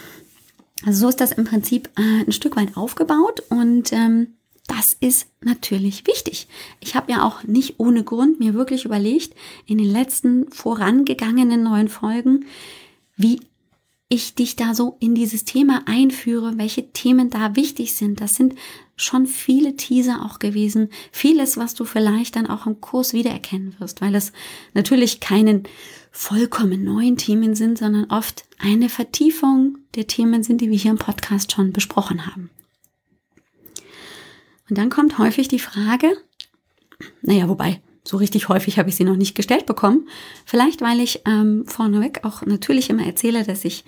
also 0.85 1.01
so 1.01 1.09
ist 1.09 1.21
das 1.21 1.33
im 1.33 1.45
Prinzip 1.45 1.89
äh, 1.99 2.25
ein 2.25 2.33
Stück 2.33 2.57
weit 2.57 2.77
aufgebaut 2.77 3.43
und 3.49 3.93
ähm, 3.93 4.35
das 4.67 4.97
ist 5.01 5.27
natürlich 5.41 6.07
wichtig. 6.07 6.47
Ich 6.79 6.95
habe 6.95 7.11
ja 7.11 7.25
auch 7.25 7.43
nicht 7.43 7.81
ohne 7.81 8.05
Grund 8.05 8.39
mir 8.39 8.55
wirklich 8.55 8.85
überlegt, 8.85 9.35
in 9.67 9.79
den 9.79 9.91
letzten 9.91 10.51
vorangegangenen 10.53 11.65
neuen 11.65 11.89
Folgen, 11.89 12.47
wie 13.17 13.41
ich 14.09 14.35
dich 14.35 14.57
da 14.57 14.75
so 14.75 14.97
in 15.01 15.15
dieses 15.15 15.45
Thema 15.45 15.83
einführe, 15.87 16.57
welche 16.57 16.93
Themen 16.93 17.31
da 17.31 17.57
wichtig 17.57 17.95
sind. 17.95 18.21
Das 18.21 18.37
sind 18.37 18.55
schon 19.03 19.27
viele 19.27 19.77
Teaser 19.77 20.25
auch 20.25 20.39
gewesen. 20.39 20.91
Vieles, 21.13 21.57
was 21.57 21.75
du 21.75 21.85
vielleicht 21.85 22.37
dann 22.37 22.47
auch 22.47 22.67
im 22.67 22.81
Kurs 22.81 23.13
wiedererkennen 23.13 23.75
wirst, 23.79 24.01
weil 24.01 24.15
es 24.15 24.33
natürlich 24.75 25.21
keinen 25.21 25.65
vollkommen 26.11 26.85
neuen 26.85 27.17
Themen 27.17 27.55
sind, 27.55 27.79
sondern 27.79 28.11
oft 28.11 28.45
eine 28.59 28.89
Vertiefung 28.89 29.79
der 29.95 30.07
Themen 30.07 30.43
sind, 30.43 30.61
die 30.61 30.71
wir 30.71 30.79
hier 30.79 30.91
im 30.91 30.99
Podcast 30.99 31.53
schon 31.53 31.73
besprochen 31.73 32.27
haben. 32.27 32.51
Und 34.69 34.79
dann 34.79 34.91
kommt 34.91 35.19
häufig 35.19 35.49
die 35.49 35.59
Frage, 35.59 36.17
naja, 37.23 37.49
wobei, 37.49 37.81
so 38.11 38.17
richtig 38.17 38.49
häufig 38.49 38.77
habe 38.77 38.89
ich 38.89 38.97
sie 38.97 39.05
noch 39.05 39.15
nicht 39.15 39.37
gestellt 39.37 39.67
bekommen. 39.67 40.09
Vielleicht, 40.45 40.81
weil 40.81 40.99
ich 40.99 41.23
ähm, 41.27 41.65
vorneweg 41.69 42.25
auch 42.25 42.43
natürlich 42.45 42.91
immer 42.91 43.07
erzähle, 43.07 43.45
dass 43.45 43.65
ich 43.65 43.85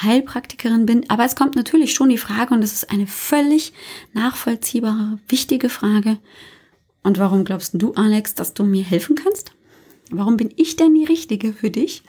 Heilpraktikerin 0.00 0.86
bin. 0.86 1.10
Aber 1.10 1.26
es 1.26 1.36
kommt 1.36 1.56
natürlich 1.56 1.92
schon 1.92 2.08
die 2.08 2.16
Frage, 2.16 2.54
und 2.54 2.62
das 2.62 2.72
ist 2.72 2.90
eine 2.90 3.06
völlig 3.06 3.74
nachvollziehbare, 4.14 5.18
wichtige 5.28 5.68
Frage. 5.68 6.16
Und 7.02 7.18
warum 7.18 7.44
glaubst 7.44 7.72
du, 7.74 7.92
Alex, 7.92 8.34
dass 8.34 8.54
du 8.54 8.64
mir 8.64 8.82
helfen 8.82 9.14
kannst? 9.14 9.52
Warum 10.10 10.38
bin 10.38 10.54
ich 10.56 10.76
denn 10.76 10.94
die 10.94 11.04
Richtige 11.04 11.52
für 11.52 11.68
dich? 11.68 12.02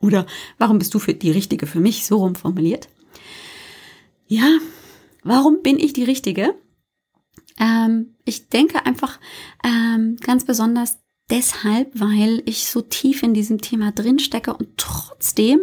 Oder 0.00 0.24
warum 0.58 0.78
bist 0.78 0.94
du 0.94 1.00
für 1.00 1.14
die 1.14 1.32
Richtige 1.32 1.66
für 1.66 1.80
mich? 1.80 2.06
So 2.06 2.18
rum 2.18 2.36
formuliert. 2.36 2.86
Ja, 4.28 4.58
warum 5.24 5.62
bin 5.62 5.80
ich 5.80 5.94
die 5.94 6.04
Richtige? 6.04 6.54
Ähm, 7.58 8.14
ich 8.24 8.48
denke 8.48 8.84
einfach 8.86 9.18
ähm, 9.64 10.16
ganz 10.20 10.44
besonders 10.44 10.98
deshalb, 11.30 11.90
weil 11.98 12.42
ich 12.46 12.66
so 12.66 12.82
tief 12.82 13.22
in 13.22 13.34
diesem 13.34 13.60
Thema 13.60 13.92
drin 13.92 14.18
stecke 14.18 14.54
und 14.54 14.76
trotzdem 14.76 15.60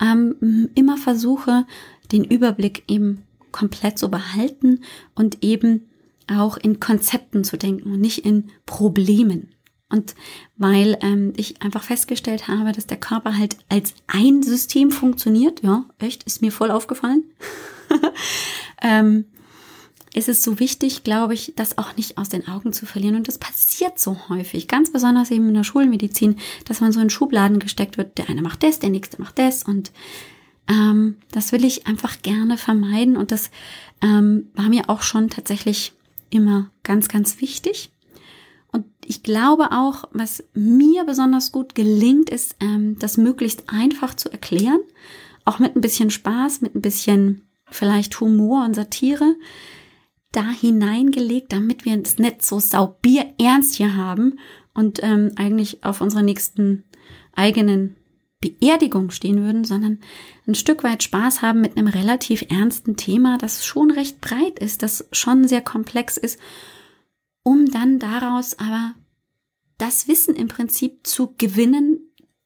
ähm, 0.00 0.70
immer 0.74 0.96
versuche, 0.96 1.66
den 2.12 2.24
Überblick 2.24 2.84
eben 2.88 3.22
komplett 3.52 3.98
zu 3.98 4.10
behalten 4.10 4.80
und 5.14 5.42
eben 5.42 5.88
auch 6.26 6.56
in 6.56 6.80
Konzepten 6.80 7.44
zu 7.44 7.56
denken 7.56 7.92
und 7.92 8.00
nicht 8.00 8.24
in 8.24 8.50
Problemen. 8.66 9.54
Und 9.90 10.14
weil 10.56 10.98
ähm, 11.02 11.34
ich 11.36 11.62
einfach 11.62 11.84
festgestellt 11.84 12.48
habe, 12.48 12.72
dass 12.72 12.86
der 12.86 12.96
Körper 12.96 13.36
halt 13.36 13.58
als 13.68 13.94
ein 14.08 14.42
System 14.42 14.90
funktioniert, 14.90 15.62
ja, 15.62 15.84
echt, 15.98 16.24
ist 16.24 16.42
mir 16.42 16.50
voll 16.50 16.70
aufgefallen, 16.70 17.24
ähm, 18.82 19.26
ist 20.14 20.28
es 20.28 20.42
so 20.42 20.58
wichtig, 20.58 21.04
glaube 21.04 21.34
ich, 21.34 21.52
das 21.56 21.76
auch 21.76 21.96
nicht 21.96 22.16
aus 22.16 22.28
den 22.30 22.48
Augen 22.48 22.72
zu 22.72 22.86
verlieren. 22.86 23.16
Und 23.16 23.28
das 23.28 23.38
passiert 23.38 23.98
so 23.98 24.16
häufig, 24.28 24.68
ganz 24.68 24.90
besonders 24.90 25.30
eben 25.30 25.48
in 25.48 25.54
der 25.54 25.64
Schulmedizin, 25.64 26.36
dass 26.64 26.80
man 26.80 26.92
so 26.92 27.00
in 27.00 27.10
Schubladen 27.10 27.58
gesteckt 27.58 27.98
wird. 27.98 28.16
Der 28.16 28.30
eine 28.30 28.42
macht 28.42 28.62
das, 28.62 28.78
der 28.78 28.90
nächste 28.90 29.20
macht 29.20 29.38
das 29.38 29.62
und 29.62 29.92
Ähm, 30.66 31.16
das 31.30 31.52
will 31.52 31.62
ich 31.62 31.86
einfach 31.86 32.22
gerne 32.22 32.56
vermeiden 32.56 33.18
und 33.18 33.32
das 33.32 33.50
ähm, 34.00 34.48
war 34.54 34.70
mir 34.70 34.88
auch 34.88 35.02
schon 35.02 35.28
tatsächlich 35.28 35.92
immer 36.30 36.70
ganz, 36.82 37.08
ganz 37.08 37.42
wichtig. 37.42 37.90
Und 38.72 38.86
ich 39.04 39.22
glaube 39.22 39.72
auch, 39.72 40.08
was 40.12 40.42
mir 40.54 41.04
besonders 41.04 41.52
gut 41.52 41.74
gelingt, 41.74 42.30
ist, 42.30 42.56
ähm, 42.60 42.98
das 42.98 43.18
möglichst 43.18 43.64
einfach 43.68 44.14
zu 44.14 44.30
erklären, 44.32 44.80
auch 45.44 45.58
mit 45.58 45.76
ein 45.76 45.82
bisschen 45.82 46.08
Spaß, 46.10 46.62
mit 46.62 46.74
ein 46.74 46.80
bisschen 46.80 47.42
vielleicht 47.70 48.18
Humor 48.20 48.64
und 48.64 48.74
Satire 48.74 49.36
da 50.36 50.50
hineingelegt, 50.50 51.52
damit 51.52 51.84
wir 51.84 52.00
es 52.00 52.18
nicht 52.18 52.44
so 52.44 52.60
saubier 52.60 53.34
ernst 53.38 53.74
hier 53.74 53.96
haben 53.96 54.38
und 54.74 55.02
ähm, 55.02 55.32
eigentlich 55.36 55.84
auf 55.84 56.00
unserer 56.00 56.22
nächsten 56.22 56.84
eigenen 57.32 57.96
Beerdigung 58.40 59.10
stehen 59.10 59.42
würden, 59.42 59.64
sondern 59.64 60.00
ein 60.46 60.54
Stück 60.54 60.84
weit 60.84 61.02
Spaß 61.02 61.40
haben 61.40 61.60
mit 61.60 61.76
einem 61.76 61.86
relativ 61.86 62.44
ernsten 62.50 62.96
Thema, 62.96 63.38
das 63.38 63.64
schon 63.64 63.90
recht 63.90 64.20
breit 64.20 64.58
ist, 64.58 64.82
das 64.82 65.08
schon 65.12 65.48
sehr 65.48 65.62
komplex 65.62 66.16
ist, 66.16 66.38
um 67.42 67.66
dann 67.70 67.98
daraus 67.98 68.58
aber 68.58 68.94
das 69.78 70.08
Wissen 70.08 70.36
im 70.36 70.48
Prinzip 70.48 71.06
zu 71.06 71.34
gewinnen, 71.38 72.00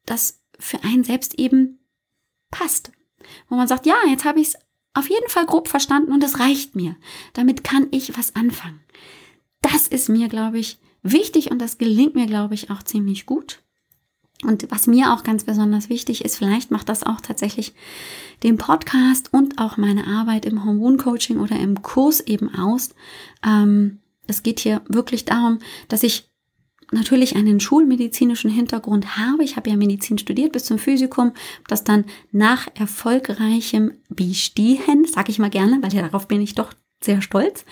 das 0.06 0.40
für 0.58 0.84
einen 0.84 1.04
selbst 1.04 1.38
eben 1.38 1.80
passt. 2.50 2.92
Wo 3.48 3.56
man 3.56 3.68
sagt, 3.68 3.86
ja, 3.86 3.96
jetzt 4.08 4.24
habe 4.24 4.40
ich 4.40 4.48
es 4.48 4.56
auf 4.98 5.08
jeden 5.08 5.28
Fall 5.28 5.46
grob 5.46 5.68
verstanden 5.68 6.12
und 6.12 6.24
es 6.24 6.40
reicht 6.40 6.74
mir. 6.74 6.96
Damit 7.32 7.64
kann 7.64 7.86
ich 7.90 8.16
was 8.18 8.34
anfangen. 8.34 8.80
Das 9.60 9.86
ist 9.86 10.08
mir, 10.08 10.28
glaube 10.28 10.58
ich, 10.58 10.78
wichtig 11.02 11.50
und 11.50 11.60
das 11.60 11.78
gelingt 11.78 12.14
mir, 12.14 12.26
glaube 12.26 12.54
ich, 12.54 12.70
auch 12.70 12.82
ziemlich 12.82 13.26
gut. 13.26 13.62
Und 14.44 14.70
was 14.70 14.86
mir 14.86 15.12
auch 15.12 15.24
ganz 15.24 15.44
besonders 15.44 15.88
wichtig 15.88 16.24
ist, 16.24 16.36
vielleicht 16.36 16.70
macht 16.70 16.88
das 16.88 17.02
auch 17.02 17.20
tatsächlich 17.20 17.74
den 18.44 18.56
Podcast 18.56 19.32
und 19.32 19.58
auch 19.58 19.76
meine 19.76 20.06
Arbeit 20.06 20.46
im 20.46 20.64
Hormoncoaching 20.64 21.40
oder 21.40 21.58
im 21.58 21.82
Kurs 21.82 22.20
eben 22.20 22.54
aus. 22.54 22.94
Ähm, 23.44 23.98
es 24.28 24.44
geht 24.44 24.60
hier 24.60 24.82
wirklich 24.88 25.24
darum, 25.24 25.58
dass 25.88 26.04
ich 26.04 26.27
natürlich 26.92 27.36
einen 27.36 27.60
schulmedizinischen 27.60 28.50
Hintergrund 28.50 29.16
habe. 29.16 29.44
Ich 29.44 29.56
habe 29.56 29.70
ja 29.70 29.76
Medizin 29.76 30.18
studiert 30.18 30.52
bis 30.52 30.64
zum 30.64 30.78
Physikum, 30.78 31.32
das 31.66 31.84
dann 31.84 32.04
nach 32.32 32.68
erfolgreichem 32.74 33.92
Bestehen, 34.08 35.04
sage 35.04 35.30
ich 35.30 35.38
mal 35.38 35.50
gerne, 35.50 35.78
weil 35.82 35.90
darauf 35.90 36.28
bin 36.28 36.40
ich 36.40 36.54
doch 36.54 36.72
sehr 37.02 37.22
stolz, 37.22 37.64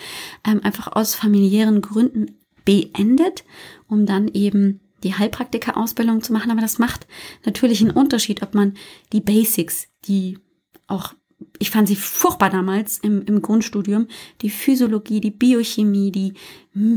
ähm, 0.45 0.61
einfach 0.63 0.87
aus 0.95 1.15
familiären 1.15 1.81
Gründen 1.81 2.37
beendet, 2.63 3.43
um 3.87 4.05
dann 4.05 4.27
eben 4.29 4.81
die 5.03 5.13
Heilpraktiker-Ausbildung 5.13 6.21
zu 6.21 6.33
machen. 6.33 6.51
Aber 6.51 6.61
das 6.61 6.79
macht 6.79 7.07
natürlich 7.45 7.81
einen 7.81 7.91
Unterschied, 7.91 8.41
ob 8.41 8.53
man 8.53 8.73
die 9.13 9.21
Basics, 9.21 9.87
die 10.05 10.39
auch, 10.87 11.13
ich 11.59 11.69
fand 11.69 11.87
sie 11.87 11.95
furchtbar 11.95 12.49
damals 12.49 12.97
im, 12.97 13.21
im 13.23 13.41
Grundstudium, 13.41 14.07
die 14.41 14.49
Physiologie, 14.49 15.21
die 15.21 15.31
Biochemie, 15.31 16.11
die 16.11 16.33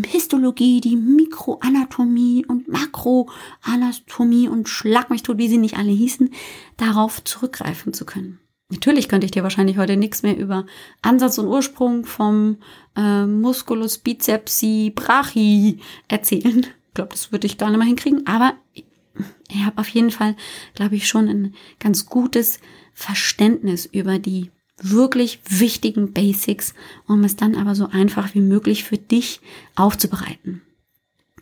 Histologie, 0.07 0.81
die 0.81 0.96
Mikroanatomie 0.96 2.46
und 2.46 2.68
Makroanatomie 2.68 4.48
und 4.48 4.68
Schlag 4.68 5.11
mich 5.11 5.22
tot, 5.22 5.38
wie 5.38 5.48
sie 5.48 5.59
nicht 5.59 5.76
alle 5.76 5.92
hießen, 5.92 6.31
darauf 6.76 7.22
zurückgreifen 7.24 7.92
zu 7.92 8.05
können. 8.05 8.40
Natürlich 8.70 9.09
könnte 9.09 9.24
ich 9.24 9.33
dir 9.33 9.42
wahrscheinlich 9.42 9.79
heute 9.79 9.96
nichts 9.96 10.22
mehr 10.22 10.38
über 10.38 10.64
Ansatz 11.03 11.38
und 11.38 11.48
Ursprung 11.48 12.05
vom 12.05 12.59
äh, 12.96 13.26
Musculus 13.26 13.98
bicepsi 13.98 14.92
brachi 14.94 15.81
erzählen 16.09 16.66
ich 16.90 16.94
glaube, 16.94 17.11
das 17.12 17.31
würde 17.31 17.46
ich 17.46 17.57
gar 17.57 17.70
nicht 17.70 17.79
mal 17.79 17.87
hinkriegen, 17.87 18.26
aber 18.26 18.55
ich 18.74 19.64
habe 19.64 19.79
auf 19.79 19.88
jeden 19.88 20.11
Fall, 20.11 20.35
glaube 20.74 20.96
ich, 20.96 21.07
schon 21.07 21.29
ein 21.29 21.55
ganz 21.79 22.07
gutes 22.07 22.59
Verständnis 23.00 23.86
über 23.86 24.18
die 24.18 24.50
wirklich 24.82 25.40
wichtigen 25.48 26.12
Basics, 26.12 26.74
um 27.06 27.24
es 27.24 27.34
dann 27.34 27.54
aber 27.54 27.74
so 27.74 27.86
einfach 27.86 28.34
wie 28.34 28.42
möglich 28.42 28.84
für 28.84 28.98
dich 28.98 29.40
aufzubereiten. 29.74 30.60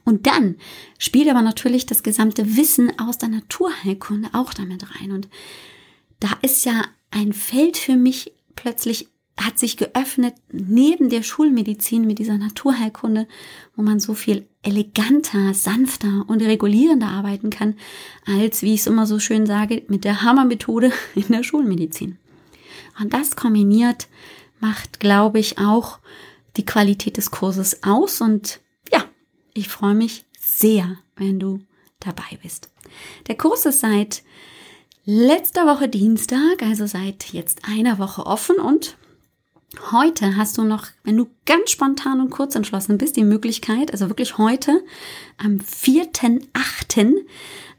Und 0.04 0.26
dann 0.26 0.56
spielt 0.98 1.28
aber 1.28 1.42
natürlich 1.42 1.84
das 1.84 2.04
gesamte 2.04 2.56
Wissen 2.56 2.96
aus 2.98 3.18
der 3.18 3.28
Naturheilkunde 3.28 4.30
auch 4.34 4.54
damit 4.54 4.86
rein. 5.00 5.10
Und 5.10 5.28
da 6.20 6.28
ist 6.42 6.64
ja 6.64 6.84
ein 7.10 7.32
Feld 7.32 7.76
für 7.76 7.96
mich 7.96 8.32
plötzlich 8.54 9.08
hat 9.38 9.58
sich 9.58 9.76
geöffnet 9.76 10.34
neben 10.50 11.10
der 11.10 11.22
Schulmedizin 11.22 12.06
mit 12.06 12.18
dieser 12.18 12.38
Naturheilkunde, 12.38 13.28
wo 13.76 13.82
man 13.82 14.00
so 14.00 14.14
viel 14.14 14.48
eleganter, 14.62 15.54
sanfter 15.54 16.24
und 16.26 16.42
regulierender 16.42 17.08
arbeiten 17.08 17.50
kann, 17.50 17.76
als, 18.26 18.62
wie 18.62 18.74
ich 18.74 18.80
es 18.80 18.86
immer 18.86 19.06
so 19.06 19.18
schön 19.18 19.46
sage, 19.46 19.84
mit 19.88 20.04
der 20.04 20.22
Hammermethode 20.22 20.92
in 21.14 21.28
der 21.28 21.44
Schulmedizin. 21.44 22.18
Und 23.00 23.12
das 23.14 23.36
kombiniert 23.36 24.08
macht, 24.60 24.98
glaube 24.98 25.38
ich, 25.38 25.58
auch 25.58 26.00
die 26.56 26.66
Qualität 26.66 27.16
des 27.16 27.30
Kurses 27.30 27.84
aus. 27.84 28.20
Und 28.20 28.60
ja, 28.92 29.04
ich 29.54 29.68
freue 29.68 29.94
mich 29.94 30.24
sehr, 30.38 30.98
wenn 31.16 31.38
du 31.38 31.60
dabei 32.00 32.38
bist. 32.42 32.70
Der 33.28 33.36
Kurs 33.36 33.66
ist 33.66 33.80
seit 33.80 34.22
letzter 35.04 35.66
Woche 35.66 35.88
Dienstag, 35.88 36.62
also 36.62 36.86
seit 36.86 37.32
jetzt 37.32 37.62
einer 37.68 37.98
Woche 37.98 38.26
offen 38.26 38.56
und 38.56 38.96
Heute 39.90 40.36
hast 40.36 40.56
du 40.56 40.64
noch, 40.64 40.86
wenn 41.04 41.18
du 41.18 41.28
ganz 41.44 41.70
spontan 41.70 42.22
und 42.22 42.30
kurz 42.30 42.54
entschlossen 42.54 42.96
bist, 42.96 43.16
die 43.16 43.24
Möglichkeit, 43.24 43.92
also 43.92 44.08
wirklich 44.08 44.38
heute, 44.38 44.82
am 45.36 45.58
4.8., 45.58 46.98
äh, 46.98 47.14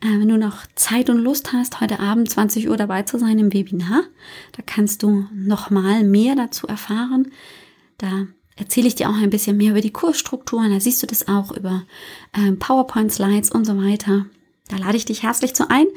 wenn 0.01 0.29
du 0.29 0.37
noch 0.37 0.67
Zeit 0.75 1.09
und 1.09 1.17
Lust 1.17 1.51
hast, 1.51 1.81
heute 1.81 1.99
Abend 1.99 2.29
20 2.29 2.69
Uhr 2.69 2.77
dabei 2.77 3.01
zu 3.03 3.17
sein 3.17 3.39
im 3.39 3.51
Webinar. 3.53 4.03
Da 4.51 4.61
kannst 4.63 5.01
du 5.01 5.25
nochmal 5.33 6.03
mehr 6.03 6.35
dazu 6.35 6.67
erfahren. 6.67 7.31
Da 7.97 8.27
erzähle 8.55 8.87
ich 8.87 8.93
dir 8.93 9.09
auch 9.09 9.17
ein 9.17 9.31
bisschen 9.31 9.57
mehr 9.57 9.71
über 9.71 9.81
die 9.81 9.91
Kursstrukturen. 9.91 10.71
Da 10.71 10.79
siehst 10.79 11.01
du 11.01 11.07
das 11.07 11.27
auch 11.27 11.51
über 11.51 11.87
äh, 12.33 12.51
PowerPoint-Slides 12.51 13.49
und 13.49 13.65
so 13.65 13.77
weiter. 13.77 14.27
Da 14.67 14.77
lade 14.77 14.95
ich 14.95 15.05
dich 15.05 15.23
herzlich 15.23 15.55
zu 15.55 15.71
ein. 15.71 15.87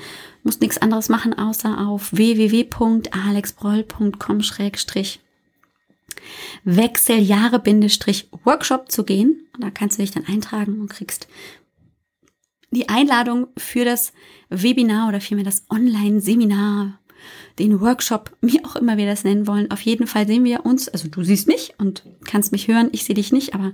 Musst 0.43 0.63
nichts 0.63 0.79
anderes 0.79 1.11
machen, 1.11 1.39
außer 1.39 1.87
auf 1.87 2.13
www.alexbroll.com 2.13 4.41
Wechseljahre-Workshop 6.65 8.91
zu 8.91 9.05
gehen. 9.05 9.47
Und 9.55 9.65
da 9.65 9.71
kannst 9.71 9.99
du 9.99 10.03
dich 10.03 10.13
dann 10.13 10.27
eintragen 10.27 10.81
und 10.81 10.91
kriegst 10.91 11.29
die 12.71 12.89
Einladung 12.89 13.49
für 13.57 13.85
das 13.85 14.13
Webinar 14.49 15.09
oder 15.09 15.21
vielmehr 15.21 15.45
das 15.45 15.67
Online-Seminar, 15.71 16.99
den 17.59 17.81
Workshop, 17.81 18.35
wie 18.41 18.65
auch 18.65 18.77
immer 18.77 18.97
wir 18.97 19.07
das 19.07 19.25
nennen 19.25 19.47
wollen. 19.47 19.71
Auf 19.71 19.83
jeden 19.83 20.07
Fall 20.07 20.27
sehen 20.27 20.45
wir 20.45 20.65
uns, 20.65 20.89
also 20.89 21.09
du 21.09 21.23
siehst 21.23 21.47
mich 21.47 21.75
und 21.79 22.03
kannst 22.25 22.51
mich 22.51 22.69
hören, 22.69 22.89
ich 22.93 23.05
sehe 23.05 23.15
dich 23.15 23.33
nicht, 23.33 23.55
aber 23.55 23.73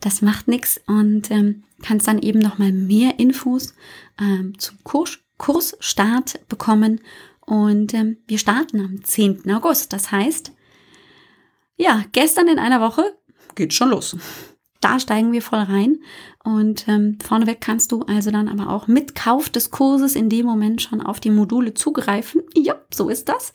das 0.00 0.22
macht 0.22 0.48
nichts 0.48 0.80
und 0.86 1.30
ähm, 1.30 1.64
kannst 1.82 2.08
dann 2.08 2.20
eben 2.20 2.38
nochmal 2.38 2.72
mehr 2.72 3.18
Infos 3.18 3.74
ähm, 4.18 4.58
zum 4.58 4.78
Kurs, 4.82 5.18
Kursstart 5.36 6.48
bekommen. 6.48 7.00
Und 7.40 7.92
ähm, 7.94 8.18
wir 8.26 8.38
starten 8.38 8.80
am 8.80 9.04
10. 9.04 9.50
August. 9.50 9.92
Das 9.92 10.12
heißt, 10.12 10.52
ja, 11.76 12.04
gestern 12.12 12.48
in 12.48 12.58
einer 12.58 12.80
Woche 12.80 13.16
geht 13.54 13.74
schon 13.74 13.90
los. 13.90 14.16
Da 14.80 14.98
steigen 14.98 15.30
wir 15.30 15.42
voll 15.42 15.60
rein 15.60 15.98
und 16.42 16.88
ähm, 16.88 17.16
vorneweg 17.22 17.60
kannst 17.60 17.92
du 17.92 18.02
also 18.02 18.32
dann 18.32 18.48
aber 18.48 18.68
auch 18.68 18.88
mit 18.88 19.14
Kauf 19.14 19.48
des 19.48 19.70
Kurses 19.70 20.16
in 20.16 20.28
dem 20.28 20.44
Moment 20.44 20.82
schon 20.82 21.00
auf 21.00 21.20
die 21.20 21.30
Module 21.30 21.74
zugreifen. 21.74 22.42
Ja, 22.56 22.74
so 22.92 23.08
ist 23.08 23.28
das. 23.28 23.52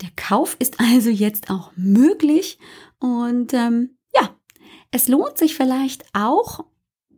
Der 0.00 0.10
Kauf 0.16 0.56
ist 0.58 0.80
also 0.80 1.10
jetzt 1.10 1.50
auch 1.50 1.70
möglich 1.76 2.58
und 2.98 3.54
ähm, 3.54 3.96
ja, 4.14 4.34
es 4.90 5.06
lohnt 5.08 5.38
sich 5.38 5.54
vielleicht 5.54 6.04
auch 6.14 6.64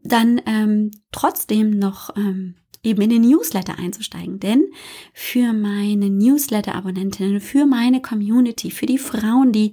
dann 0.03 0.41
ähm, 0.47 0.91
trotzdem 1.11 1.71
noch 1.71 2.15
ähm, 2.17 2.57
eben 2.87 3.03
in 3.03 3.11
den 3.11 3.23
Newsletter 3.23 3.79
einzusteigen. 3.79 4.39
Denn 4.41 4.67
für 5.13 5.53
meine 5.53 6.09
Newsletter-Abonnentinnen, 6.09 7.41
für 7.41 7.67
meine 7.67 8.01
Community, 8.01 8.71
für 8.71 8.87
die 8.87 8.99
Frauen, 8.99 9.53
die 9.53 9.73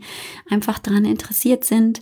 einfach 0.50 0.80
daran 0.80 1.06
interessiert 1.06 1.64
sind, 1.64 2.02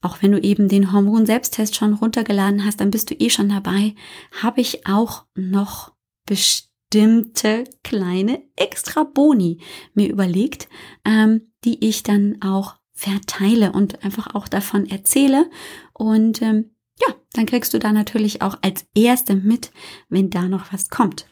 auch 0.00 0.22
wenn 0.22 0.32
du 0.32 0.40
eben 0.40 0.68
den 0.68 0.92
Hormon-Selbsttest 0.92 1.76
schon 1.76 1.94
runtergeladen 1.94 2.64
hast, 2.64 2.80
dann 2.80 2.90
bist 2.90 3.10
du 3.10 3.14
eh 3.14 3.28
schon 3.28 3.50
dabei, 3.50 3.94
habe 4.40 4.60
ich 4.60 4.86
auch 4.86 5.26
noch 5.34 5.92
bestimmte 6.24 7.64
kleine 7.82 8.42
extra 8.56 9.04
Boni 9.04 9.60
mir 9.92 10.08
überlegt, 10.08 10.68
ähm, 11.04 11.52
die 11.64 11.84
ich 11.86 12.02
dann 12.02 12.40
auch 12.40 12.76
verteile 12.92 13.72
und 13.72 14.02
einfach 14.04 14.34
auch 14.34 14.48
davon 14.48 14.86
erzähle. 14.86 15.50
Und 15.92 16.40
ähm, 16.40 16.70
ja, 17.00 17.14
dann 17.32 17.46
kriegst 17.46 17.72
du 17.74 17.78
da 17.78 17.92
natürlich 17.92 18.42
auch 18.42 18.58
als 18.62 18.86
Erste 18.94 19.34
mit, 19.34 19.72
wenn 20.08 20.30
da 20.30 20.42
noch 20.42 20.72
was 20.72 20.90
kommt. 20.90 21.26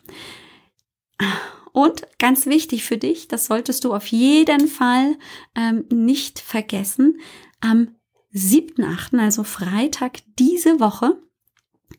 Und 1.73 2.07
ganz 2.19 2.47
wichtig 2.47 2.85
für 2.85 2.99
dich, 2.99 3.29
das 3.29 3.47
solltest 3.47 3.85
du 3.85 3.95
auf 3.95 4.07
jeden 4.07 4.69
Fall 4.69 5.17
ähm, 5.55 5.85
nicht 5.91 6.41
vergessen, 6.41 7.21
am 7.61 7.95
7.8., 8.35 9.19
also 9.19 9.45
Freitag 9.45 10.19
diese 10.39 10.81
Woche, 10.81 11.21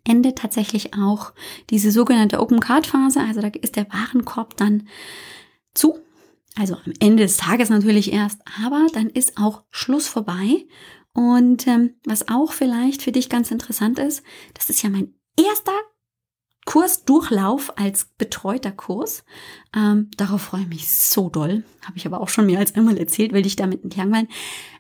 endet 0.04 0.38
tatsächlich 0.38 0.94
auch 0.96 1.34
diese 1.70 1.92
sogenannte 1.92 2.40
Open 2.40 2.60
Card 2.60 2.88
Phase. 2.88 3.20
Also 3.22 3.42
da 3.42 3.48
ist 3.48 3.76
der 3.76 3.88
Warenkorb 3.92 4.58
dann 4.58 4.88
zu. 5.74 6.00
Also 6.58 6.76
am 6.76 6.94
Ende 7.00 7.24
des 7.24 7.38
Tages 7.38 7.70
natürlich 7.70 8.12
erst, 8.12 8.42
aber 8.64 8.88
dann 8.94 9.10
ist 9.10 9.38
auch 9.38 9.64
Schluss 9.70 10.08
vorbei. 10.08 10.66
Und 11.20 11.68
ähm, 11.68 11.96
was 12.06 12.30
auch 12.30 12.54
vielleicht 12.54 13.02
für 13.02 13.12
dich 13.12 13.28
ganz 13.28 13.52
interessant 13.52 14.00
ist, 14.00 14.24
das 14.54 14.70
ist 14.70 14.82
ja 14.82 14.90
mein 14.90 15.16
erster 15.38 15.74
Kursdurchlauf 16.64 17.78
als 17.78 18.06
betreuter 18.18 18.72
Kurs. 18.72 19.26
Ähm, 19.76 20.10
darauf 20.16 20.44
freue 20.44 20.62
ich 20.62 20.70
mich 20.70 20.90
so 20.90 21.28
doll. 21.28 21.66
Habe 21.84 21.98
ich 21.98 22.06
aber 22.06 22.22
auch 22.22 22.30
schon 22.30 22.46
mehr 22.46 22.60
als 22.60 22.74
einmal 22.74 22.98
erzählt, 22.98 23.34
will 23.34 23.46
ich 23.46 23.58
damit 23.58 23.84
nicht 23.84 23.98
langweilen. 23.98 24.30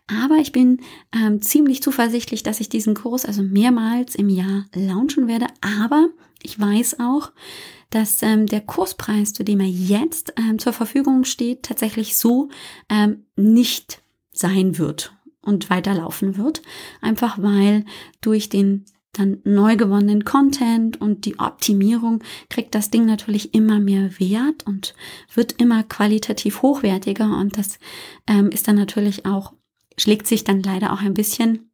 Aber 0.08 0.36
ich 0.36 0.54
bin 0.54 0.80
ähm, 1.14 1.42
ziemlich 1.42 1.84
zuversichtlich, 1.84 2.42
dass 2.42 2.62
ich 2.62 2.70
diesen 2.70 2.94
Kurs 2.94 3.26
also 3.26 3.44
mehrmals 3.44 4.16
im 4.16 4.30
Jahr 4.30 4.66
launchen 4.74 5.28
werde. 5.28 5.48
Aber 5.60 6.08
ich 6.42 6.58
weiß 6.58 7.02
auch, 7.02 7.34
dass 7.90 8.24
ähm, 8.24 8.46
der 8.46 8.62
Kurspreis, 8.62 9.34
zu 9.34 9.44
dem 9.44 9.60
er 9.60 9.68
jetzt 9.68 10.36
ähm, 10.38 10.58
zur 10.58 10.72
Verfügung 10.72 11.26
steht, 11.26 11.64
tatsächlich 11.64 12.16
so 12.16 12.48
ähm, 12.88 13.26
nicht 13.36 14.02
sein 14.32 14.78
wird 14.78 15.12
und 15.42 15.70
weiterlaufen 15.70 16.38
wird. 16.38 16.62
Einfach 17.02 17.42
weil 17.42 17.86
durch 18.22 18.50
den 18.50 18.86
dann 19.14 19.40
neu 19.44 19.76
gewonnenen 19.76 20.24
Content 20.24 21.02
und 21.02 21.26
die 21.26 21.40
Optimierung 21.40 22.24
kriegt 22.50 22.76
das 22.76 22.92
Ding 22.92 23.06
natürlich 23.06 23.54
immer 23.54 23.80
mehr 23.80 24.20
Wert 24.20 24.66
und 24.68 24.94
wird 25.34 25.54
immer 25.54 25.84
qualitativ 25.84 26.62
hochwertiger 26.62 27.38
und 27.38 27.58
das 27.58 27.80
ähm, 28.28 28.50
ist 28.50 28.68
dann 28.68 28.76
natürlich 28.76 29.26
auch, 29.26 29.54
schlägt 29.98 30.28
sich 30.28 30.44
dann 30.44 30.62
leider 30.62 30.94
auch 30.94 31.02
ein 31.02 31.16
bisschen 31.16 31.72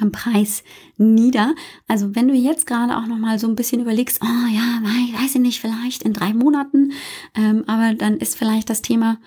am 0.00 0.12
Preis 0.12 0.62
nieder. 0.96 1.56
Also 1.88 2.14
wenn 2.14 2.28
du 2.28 2.34
jetzt 2.34 2.66
gerade 2.66 2.96
auch 2.96 3.06
noch 3.06 3.18
mal 3.18 3.40
so 3.40 3.48
ein 3.48 3.56
bisschen 3.56 3.80
überlegst, 3.80 4.20
oh 4.22 4.54
ja, 4.54 4.80
weiß 5.20 5.34
ich 5.34 5.40
nicht, 5.40 5.60
vielleicht 5.60 6.04
in 6.04 6.12
drei 6.12 6.32
Monaten, 6.32 6.92
ähm, 7.34 7.64
aber 7.66 7.94
dann 7.94 8.18
ist 8.18 8.36
vielleicht 8.38 8.70
das 8.70 8.82
Thema 8.82 9.18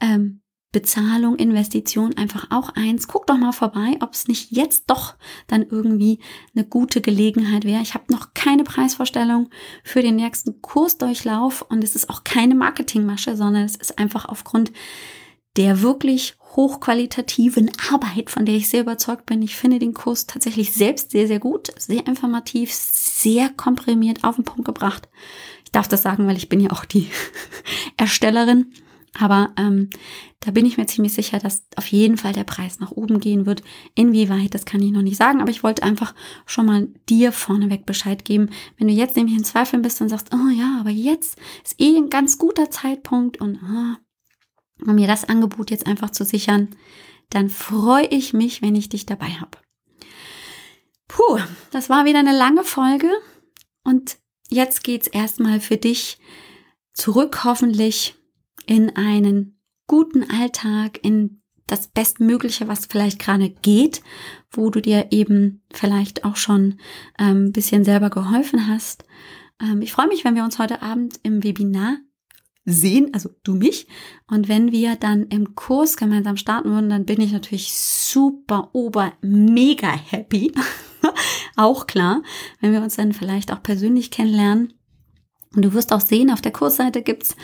ähm, 0.00 0.39
Bezahlung, 0.72 1.36
Investition 1.36 2.16
einfach 2.16 2.46
auch 2.50 2.70
eins. 2.70 3.08
Guck 3.08 3.26
doch 3.26 3.36
mal 3.36 3.52
vorbei, 3.52 3.96
ob 4.00 4.14
es 4.14 4.28
nicht 4.28 4.52
jetzt 4.52 4.84
doch 4.88 5.14
dann 5.48 5.66
irgendwie 5.68 6.20
eine 6.54 6.64
gute 6.64 7.00
Gelegenheit 7.00 7.64
wäre. 7.64 7.82
Ich 7.82 7.94
habe 7.94 8.12
noch 8.12 8.34
keine 8.34 8.62
Preisvorstellung 8.62 9.50
für 9.82 10.02
den 10.02 10.16
nächsten 10.16 10.62
Kursdurchlauf 10.62 11.62
und 11.62 11.82
es 11.82 11.96
ist 11.96 12.08
auch 12.08 12.22
keine 12.22 12.54
Marketingmasche, 12.54 13.36
sondern 13.36 13.64
es 13.64 13.74
ist 13.74 13.98
einfach 13.98 14.26
aufgrund 14.26 14.72
der 15.56 15.82
wirklich 15.82 16.36
hochqualitativen 16.56 17.70
Arbeit, 17.90 18.30
von 18.30 18.46
der 18.46 18.54
ich 18.54 18.68
sehr 18.68 18.82
überzeugt 18.82 19.26
bin. 19.26 19.42
Ich 19.42 19.56
finde 19.56 19.78
den 19.78 19.94
Kurs 19.94 20.26
tatsächlich 20.26 20.72
selbst 20.72 21.10
sehr, 21.10 21.26
sehr 21.26 21.40
gut, 21.40 21.72
sehr 21.76 22.06
informativ, 22.06 22.72
sehr 22.72 23.48
komprimiert 23.50 24.22
auf 24.22 24.36
den 24.36 24.44
Punkt 24.44 24.64
gebracht. 24.64 25.08
Ich 25.64 25.72
darf 25.72 25.88
das 25.88 26.02
sagen, 26.02 26.26
weil 26.26 26.36
ich 26.36 26.48
bin 26.48 26.60
ja 26.60 26.70
auch 26.70 26.84
die 26.84 27.08
Erstellerin. 27.96 28.72
Aber 29.18 29.52
ähm, 29.56 29.90
da 30.38 30.52
bin 30.52 30.64
ich 30.64 30.76
mir 30.76 30.86
ziemlich 30.86 31.12
sicher, 31.12 31.38
dass 31.38 31.64
auf 31.76 31.86
jeden 31.88 32.16
Fall 32.16 32.32
der 32.32 32.44
Preis 32.44 32.78
nach 32.78 32.92
oben 32.92 33.18
gehen 33.18 33.44
wird. 33.44 33.62
Inwieweit, 33.94 34.54
das 34.54 34.64
kann 34.64 34.82
ich 34.82 34.92
noch 34.92 35.02
nicht 35.02 35.16
sagen, 35.16 35.40
aber 35.40 35.50
ich 35.50 35.62
wollte 35.62 35.82
einfach 35.82 36.14
schon 36.46 36.66
mal 36.66 36.88
dir 37.08 37.32
vorneweg 37.32 37.86
Bescheid 37.86 38.24
geben. 38.24 38.50
Wenn 38.78 38.88
du 38.88 38.94
jetzt 38.94 39.16
nämlich 39.16 39.36
in 39.36 39.44
Zweifeln 39.44 39.82
bist 39.82 40.00
und 40.00 40.08
sagst, 40.08 40.28
oh 40.32 40.48
ja, 40.50 40.78
aber 40.80 40.90
jetzt 40.90 41.38
ist 41.64 41.80
eh 41.80 41.96
ein 41.96 42.08
ganz 42.08 42.38
guter 42.38 42.70
Zeitpunkt 42.70 43.40
und 43.40 43.58
oh, 43.62 44.86
um 44.88 44.94
mir 44.94 45.08
das 45.08 45.28
Angebot 45.28 45.70
jetzt 45.70 45.86
einfach 45.86 46.10
zu 46.10 46.24
sichern, 46.24 46.68
dann 47.30 47.50
freue 47.50 48.06
ich 48.06 48.32
mich, 48.32 48.62
wenn 48.62 48.74
ich 48.74 48.88
dich 48.88 49.06
dabei 49.06 49.28
habe. 49.28 49.58
Puh, 51.08 51.38
das 51.72 51.90
war 51.90 52.04
wieder 52.04 52.20
eine 52.20 52.36
lange 52.36 52.62
Folge 52.62 53.10
und 53.82 54.18
jetzt 54.48 54.84
geht's 54.84 55.08
erstmal 55.08 55.60
für 55.60 55.76
dich 55.76 56.18
zurück 56.92 57.44
hoffentlich 57.44 58.14
in 58.66 58.96
einen 58.96 59.60
guten 59.86 60.30
Alltag, 60.30 61.00
in 61.02 61.42
das 61.66 61.88
Bestmögliche, 61.88 62.68
was 62.68 62.86
vielleicht 62.86 63.18
gerade 63.18 63.50
geht, 63.50 64.02
wo 64.50 64.70
du 64.70 64.80
dir 64.80 65.08
eben 65.10 65.62
vielleicht 65.72 66.24
auch 66.24 66.36
schon 66.36 66.78
ein 67.14 67.36
ähm, 67.36 67.52
bisschen 67.52 67.84
selber 67.84 68.10
geholfen 68.10 68.66
hast. 68.66 69.04
Ähm, 69.60 69.82
ich 69.82 69.92
freue 69.92 70.08
mich, 70.08 70.24
wenn 70.24 70.34
wir 70.34 70.44
uns 70.44 70.58
heute 70.58 70.82
Abend 70.82 71.20
im 71.22 71.44
Webinar 71.44 71.98
sehen, 72.64 73.10
also 73.14 73.30
du 73.42 73.54
mich. 73.54 73.86
Und 74.26 74.48
wenn 74.48 74.72
wir 74.72 74.96
dann 74.96 75.24
im 75.28 75.54
Kurs 75.54 75.96
gemeinsam 75.96 76.36
starten 76.36 76.70
würden, 76.70 76.90
dann 76.90 77.06
bin 77.06 77.20
ich 77.20 77.32
natürlich 77.32 77.72
super, 77.74 78.70
ober, 78.72 79.12
mega 79.22 79.92
happy. 79.92 80.52
auch 81.56 81.86
klar, 81.86 82.22
wenn 82.60 82.72
wir 82.72 82.82
uns 82.82 82.96
dann 82.96 83.12
vielleicht 83.12 83.52
auch 83.52 83.62
persönlich 83.62 84.10
kennenlernen. 84.10 84.74
Und 85.54 85.62
du 85.64 85.72
wirst 85.72 85.92
auch 85.92 86.00
sehen, 86.00 86.30
auf 86.30 86.40
der 86.40 86.52
Kursseite 86.52 87.02
gibt's 87.02 87.36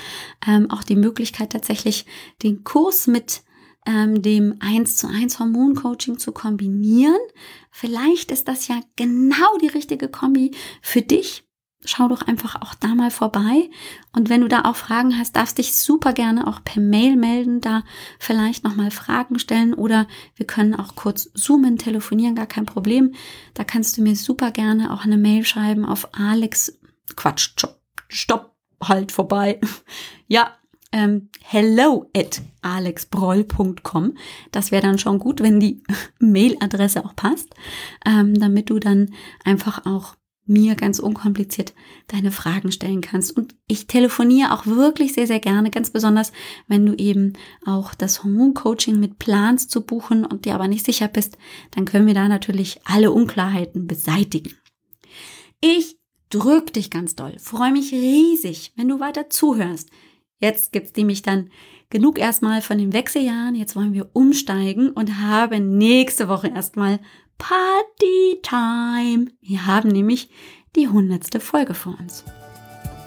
ähm, 0.46 0.70
auch 0.70 0.84
die 0.84 0.96
Möglichkeit, 0.96 1.50
tatsächlich 1.50 2.06
den 2.42 2.62
Kurs 2.62 3.06
mit 3.06 3.42
ähm, 3.86 4.22
dem 4.22 4.56
1 4.60 4.96
zu 4.96 5.08
1 5.08 5.38
Hormoncoaching 5.38 6.18
zu 6.18 6.32
kombinieren. 6.32 7.18
Vielleicht 7.70 8.30
ist 8.30 8.48
das 8.48 8.68
ja 8.68 8.80
genau 8.96 9.58
die 9.60 9.68
richtige 9.68 10.08
Kombi 10.08 10.52
für 10.82 11.02
dich. 11.02 11.44
Schau 11.84 12.08
doch 12.08 12.22
einfach 12.22 12.60
auch 12.62 12.74
da 12.74 12.88
mal 12.94 13.12
vorbei. 13.12 13.70
Und 14.12 14.28
wenn 14.28 14.40
du 14.40 14.48
da 14.48 14.62
auch 14.64 14.74
Fragen 14.74 15.16
hast, 15.18 15.36
darfst 15.36 15.58
dich 15.58 15.76
super 15.76 16.12
gerne 16.12 16.46
auch 16.48 16.64
per 16.64 16.82
Mail 16.82 17.16
melden, 17.16 17.60
da 17.60 17.84
vielleicht 18.18 18.64
nochmal 18.64 18.90
Fragen 18.90 19.38
stellen 19.38 19.72
oder 19.72 20.08
wir 20.34 20.46
können 20.46 20.74
auch 20.74 20.96
kurz 20.96 21.30
zoomen, 21.34 21.78
telefonieren, 21.78 22.34
gar 22.34 22.46
kein 22.46 22.66
Problem. 22.66 23.14
Da 23.54 23.62
kannst 23.62 23.96
du 23.96 24.02
mir 24.02 24.16
super 24.16 24.50
gerne 24.50 24.92
auch 24.92 25.04
eine 25.04 25.16
Mail 25.16 25.44
schreiben 25.44 25.84
auf 25.84 26.08
Alex, 26.12 26.76
Quatsch, 27.14 27.54
stopp, 28.08 28.54
halt 28.82 29.12
vorbei. 29.12 29.60
Ja, 30.28 30.56
ähm, 30.90 31.28
hello 31.44 32.10
at 32.16 32.42
alexbroll.com. 32.62 34.16
Das 34.50 34.72
wäre 34.72 34.82
dann 34.82 34.98
schon 34.98 35.20
gut, 35.20 35.40
wenn 35.40 35.60
die 35.60 35.84
Mailadresse 36.18 37.04
auch 37.04 37.14
passt, 37.14 37.54
ähm, 38.04 38.34
damit 38.34 38.70
du 38.70 38.80
dann 38.80 39.12
einfach 39.44 39.86
auch 39.86 40.16
mir 40.46 40.76
ganz 40.76 41.00
unkompliziert 41.00 41.74
deine 42.06 42.30
Fragen 42.30 42.70
stellen 42.72 43.00
kannst. 43.00 43.36
Und 43.36 43.54
ich 43.66 43.88
telefoniere 43.88 44.52
auch 44.52 44.66
wirklich 44.66 45.12
sehr, 45.12 45.26
sehr 45.26 45.40
gerne, 45.40 45.70
ganz 45.70 45.90
besonders, 45.90 46.32
wenn 46.68 46.86
du 46.86 46.94
eben 46.94 47.34
auch 47.64 47.94
das 47.94 48.22
Hormoncoaching 48.22 48.98
mit 48.98 49.18
planst 49.18 49.70
zu 49.70 49.84
buchen 49.84 50.24
und 50.24 50.44
dir 50.44 50.54
aber 50.54 50.68
nicht 50.68 50.86
sicher 50.86 51.08
bist, 51.08 51.36
dann 51.72 51.84
können 51.84 52.06
wir 52.06 52.14
da 52.14 52.28
natürlich 52.28 52.80
alle 52.84 53.10
Unklarheiten 53.10 53.86
beseitigen. 53.86 54.54
Ich 55.60 55.96
drück 56.30 56.72
dich 56.72 56.90
ganz 56.90 57.14
doll. 57.14 57.36
Freue 57.38 57.72
mich 57.72 57.92
riesig, 57.92 58.72
wenn 58.76 58.88
du 58.88 59.00
weiter 59.00 59.30
zuhörst. 59.30 59.90
Jetzt 60.38 60.72
gibt's 60.72 60.96
nämlich 60.96 61.22
dann 61.22 61.50
genug 61.90 62.18
erstmal 62.18 62.62
von 62.62 62.78
den 62.78 62.92
Wechseljahren. 62.92 63.54
Jetzt 63.54 63.76
wollen 63.76 63.94
wir 63.94 64.10
umsteigen 64.12 64.90
und 64.90 65.20
haben 65.20 65.78
nächste 65.78 66.28
Woche 66.28 66.48
erstmal 66.48 67.00
Party 67.38 68.40
Time. 68.42 69.26
Wir 69.40 69.66
haben 69.66 69.88
nämlich 69.88 70.30
die 70.74 70.88
hundertste 70.88 71.40
Folge 71.40 71.74
vor 71.74 71.96
uns. 71.98 72.24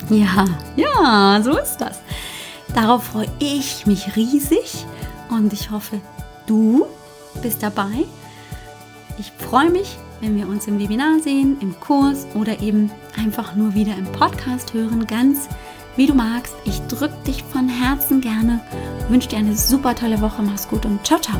Ja, 0.09 0.45
ja, 0.75 1.41
so 1.43 1.57
ist 1.57 1.77
das. 1.77 1.99
Darauf 2.73 3.05
freue 3.05 3.29
ich 3.39 3.85
mich 3.85 4.15
riesig 4.15 4.85
und 5.29 5.51
ich 5.53 5.71
hoffe, 5.71 5.99
du 6.47 6.85
bist 7.41 7.61
dabei. 7.61 8.05
Ich 9.17 9.31
freue 9.31 9.69
mich, 9.69 9.97
wenn 10.21 10.35
wir 10.35 10.47
uns 10.47 10.67
im 10.67 10.79
Webinar 10.79 11.19
sehen, 11.19 11.57
im 11.61 11.79
Kurs 11.79 12.27
oder 12.33 12.59
eben 12.61 12.91
einfach 13.17 13.55
nur 13.55 13.73
wieder 13.73 13.95
im 13.97 14.05
Podcast 14.11 14.73
hören, 14.73 15.05
ganz 15.07 15.47
wie 15.95 16.07
du 16.07 16.13
magst. 16.13 16.55
Ich 16.65 16.79
drücke 16.87 17.17
dich 17.25 17.43
von 17.43 17.67
Herzen 17.67 18.21
gerne, 18.21 18.61
wünsche 19.09 19.29
dir 19.29 19.37
eine 19.37 19.55
super 19.55 19.95
tolle 19.95 20.21
Woche, 20.21 20.41
mach's 20.41 20.67
gut 20.67 20.85
und 20.85 21.05
ciao, 21.05 21.19
ciao. 21.19 21.39